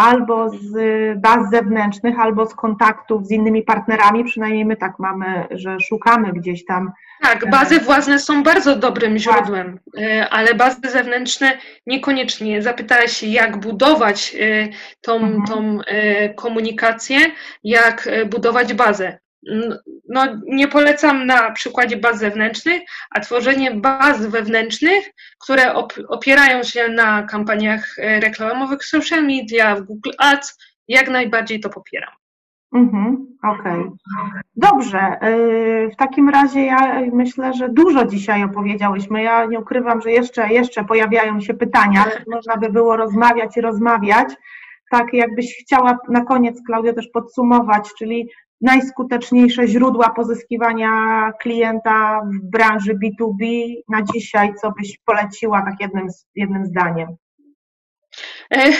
albo 0.00 0.50
z 0.50 0.74
baz 1.20 1.50
zewnętrznych, 1.50 2.20
albo 2.20 2.46
z 2.46 2.54
kontaktów 2.54 3.26
z 3.26 3.30
innymi 3.30 3.62
partnerami, 3.62 4.24
przynajmniej 4.24 4.64
my 4.64 4.76
tak 4.76 4.98
mamy, 4.98 5.46
że 5.50 5.80
szukamy 5.80 6.32
gdzieś 6.32 6.64
tam. 6.64 6.92
Tak, 7.22 7.50
bazy 7.50 7.80
własne 7.80 8.18
są 8.18 8.42
bardzo 8.42 8.76
dobrym 8.76 9.18
źródłem, 9.18 9.78
e, 9.98 10.28
ale 10.28 10.54
bazy 10.54 10.80
zewnętrzne 10.82 11.58
niekoniecznie. 11.86 12.62
Zapytałeś 12.62 13.16
się, 13.16 13.26
jak 13.26 13.56
budować 13.56 14.36
e, 14.40 14.68
tą, 15.00 15.16
mhm. 15.16 15.42
tą 15.46 15.80
e, 15.86 16.34
komunikację, 16.34 17.18
jak 17.64 18.08
budować 18.30 18.74
bazę 18.74 19.18
no, 20.08 20.26
nie 20.46 20.68
polecam 20.68 21.26
na 21.26 21.50
przykładzie 21.50 21.96
baz 21.96 22.18
zewnętrznych, 22.18 22.82
a 23.10 23.20
tworzenie 23.20 23.70
baz 23.70 24.26
wewnętrznych, 24.26 25.10
które 25.38 25.74
opierają 26.08 26.62
się 26.62 26.88
na 26.88 27.22
kampaniach 27.22 27.98
e, 27.98 28.20
reklamowych 28.20 28.84
social 28.84 29.26
media, 29.26 29.76
w 29.76 29.82
Google 29.82 30.10
Ads, 30.18 30.58
jak 30.88 31.08
najbardziej 31.08 31.60
to 31.60 31.70
popieram. 31.70 32.10
Mhm, 32.74 33.26
Okej. 33.42 33.80
Okay. 33.80 33.90
Dobrze. 34.56 34.98
E, 34.98 35.30
w 35.88 35.96
takim 35.96 36.28
razie 36.28 36.64
ja 36.64 37.00
myślę, 37.12 37.54
że 37.54 37.68
dużo 37.68 38.04
dzisiaj 38.04 38.44
opowiedziałyśmy. 38.44 39.22
Ja 39.22 39.44
nie 39.44 39.60
ukrywam, 39.60 40.00
że 40.00 40.10
jeszcze, 40.10 40.48
jeszcze 40.48 40.84
pojawiają 40.84 41.40
się 41.40 41.54
pytania, 41.54 42.04
można 42.28 42.56
by 42.56 42.72
było 42.72 42.96
rozmawiać 42.96 43.56
i 43.56 43.60
rozmawiać. 43.60 44.28
Tak, 44.90 45.12
jakbyś 45.12 45.56
chciała 45.62 45.98
na 46.08 46.24
koniec, 46.24 46.60
Klaudia, 46.66 46.92
też 46.92 47.08
podsumować, 47.08 47.90
czyli 47.98 48.28
najskuteczniejsze 48.60 49.68
źródła 49.68 50.10
pozyskiwania 50.10 50.90
klienta 51.40 52.20
w 52.24 52.50
branży 52.50 52.94
B2B 52.94 53.74
na 53.88 54.02
dzisiaj, 54.02 54.54
co 54.60 54.70
byś 54.70 54.98
poleciła 55.04 55.62
tak 55.62 55.74
jednym, 55.80 56.06
jednym 56.34 56.66
zdaniem? 56.66 57.16
E, 58.50 58.72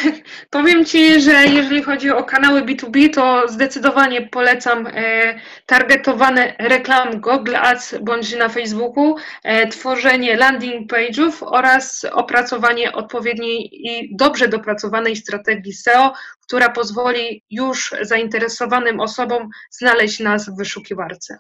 powiem 0.51 0.85
Ci, 0.85 1.21
że 1.21 1.33
jeżeli 1.33 1.83
chodzi 1.83 2.11
o 2.11 2.25
kanały 2.25 2.63
B2B, 2.63 3.15
to 3.15 3.49
zdecydowanie 3.49 4.29
polecam 4.29 4.87
e, 4.87 5.41
targetowane 5.67 6.55
reklamy 6.59 7.21
Google 7.21 7.57
Ads 7.57 7.95
bądź 8.03 8.37
na 8.37 8.49
Facebooku, 8.49 9.17
e, 9.43 9.67
tworzenie 9.67 10.37
landing 10.37 10.93
page'ów 10.93 11.33
oraz 11.41 12.07
opracowanie 12.13 12.93
odpowiedniej 12.93 13.71
i 13.73 14.17
dobrze 14.17 14.49
dopracowanej 14.49 15.17
strategii 15.17 15.73
SEO, 15.73 16.13
która 16.47 16.69
pozwoli 16.69 17.45
już 17.51 17.95
zainteresowanym 18.01 19.01
osobom 19.01 19.49
znaleźć 19.71 20.21
nas 20.21 20.51
w 20.51 20.57
wyszukiwarce. 20.57 21.39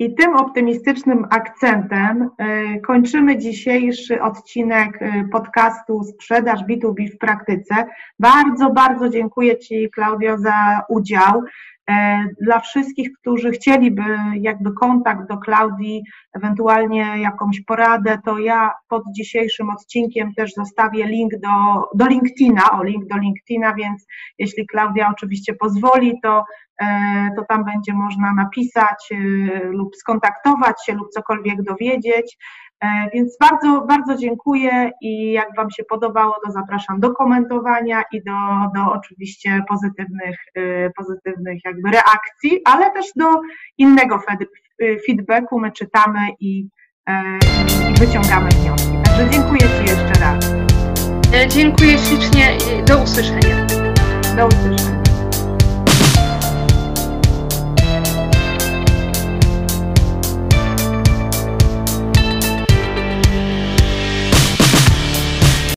I 0.00 0.14
tym 0.14 0.36
optymistycznym 0.36 1.26
akcentem 1.30 2.22
y, 2.22 2.80
kończymy 2.80 3.38
dzisiejszy 3.38 4.22
odcinek 4.22 5.02
y, 5.02 5.28
podcastu 5.32 6.02
Sprzedaż 6.02 6.60
B2B 6.60 7.10
w 7.14 7.18
praktyce. 7.18 7.74
Bardzo, 8.18 8.70
bardzo 8.70 9.08
dziękuję 9.08 9.58
Ci, 9.58 9.90
Klaudio, 9.90 10.38
za 10.38 10.82
udział. 10.88 11.42
E, 11.90 12.24
dla 12.40 12.60
wszystkich, 12.60 13.08
którzy 13.20 13.50
chcieliby 13.50 14.02
jakby 14.34 14.72
kontakt 14.72 15.28
do 15.28 15.38
Klaudii, 15.38 16.02
ewentualnie 16.32 17.06
jakąś 17.18 17.60
poradę, 17.60 18.18
to 18.24 18.38
ja 18.38 18.72
pod 18.88 19.02
dzisiejszym 19.16 19.70
odcinkiem 19.70 20.34
też 20.34 20.52
zostawię 20.52 21.06
link 21.06 21.32
do, 21.32 21.48
do 21.94 22.06
LinkedIna, 22.06 22.70
o 22.72 22.84
link 22.84 23.06
do 23.06 23.16
LinkedIna, 23.16 23.74
więc 23.74 24.06
jeśli 24.38 24.66
Klaudia 24.66 25.10
oczywiście 25.10 25.54
pozwoli, 25.54 26.20
to, 26.22 26.44
to 27.36 27.44
tam 27.48 27.64
będzie 27.64 27.94
można 27.94 28.34
napisać 28.34 29.12
e, 29.12 29.16
lub 29.64 29.96
skontaktować 29.96 30.84
się 30.86 30.94
lub 30.94 31.10
cokolwiek 31.10 31.62
dowiedzieć. 31.62 32.38
E, 32.84 33.10
więc 33.14 33.38
bardzo, 33.38 33.80
bardzo 33.80 34.16
dziękuję 34.16 34.90
i 35.00 35.32
jak 35.32 35.56
Wam 35.56 35.70
się 35.70 35.84
podobało, 35.84 36.34
to 36.44 36.52
zapraszam 36.52 37.00
do 37.00 37.12
komentowania 37.12 38.02
i 38.12 38.22
do, 38.22 38.32
do 38.74 38.92
oczywiście 38.92 39.62
pozytywnych, 39.68 40.36
e, 40.54 40.90
pozytywnych 40.90 41.64
jakby 41.64 41.90
reakcji, 41.90 42.60
ale 42.64 42.90
też 42.90 43.06
do 43.16 43.40
innego 43.78 44.22
feedbacku. 45.06 45.60
My 45.60 45.72
czytamy 45.72 46.20
i, 46.40 46.68
e, 47.08 47.22
i 47.90 47.94
wyciągamy 47.98 48.48
wnioski. 48.48 48.92
Także 49.04 49.30
dziękuję 49.30 49.60
Ci 49.60 49.90
jeszcze 49.90 50.20
raz. 50.20 50.50
Dziękuję 51.48 51.98
ślicznie 51.98 52.56
i 52.56 52.84
do 52.84 53.02
usłyszenia. 53.02 53.66
Do 54.36 54.46
usłyszenia. 54.46 54.99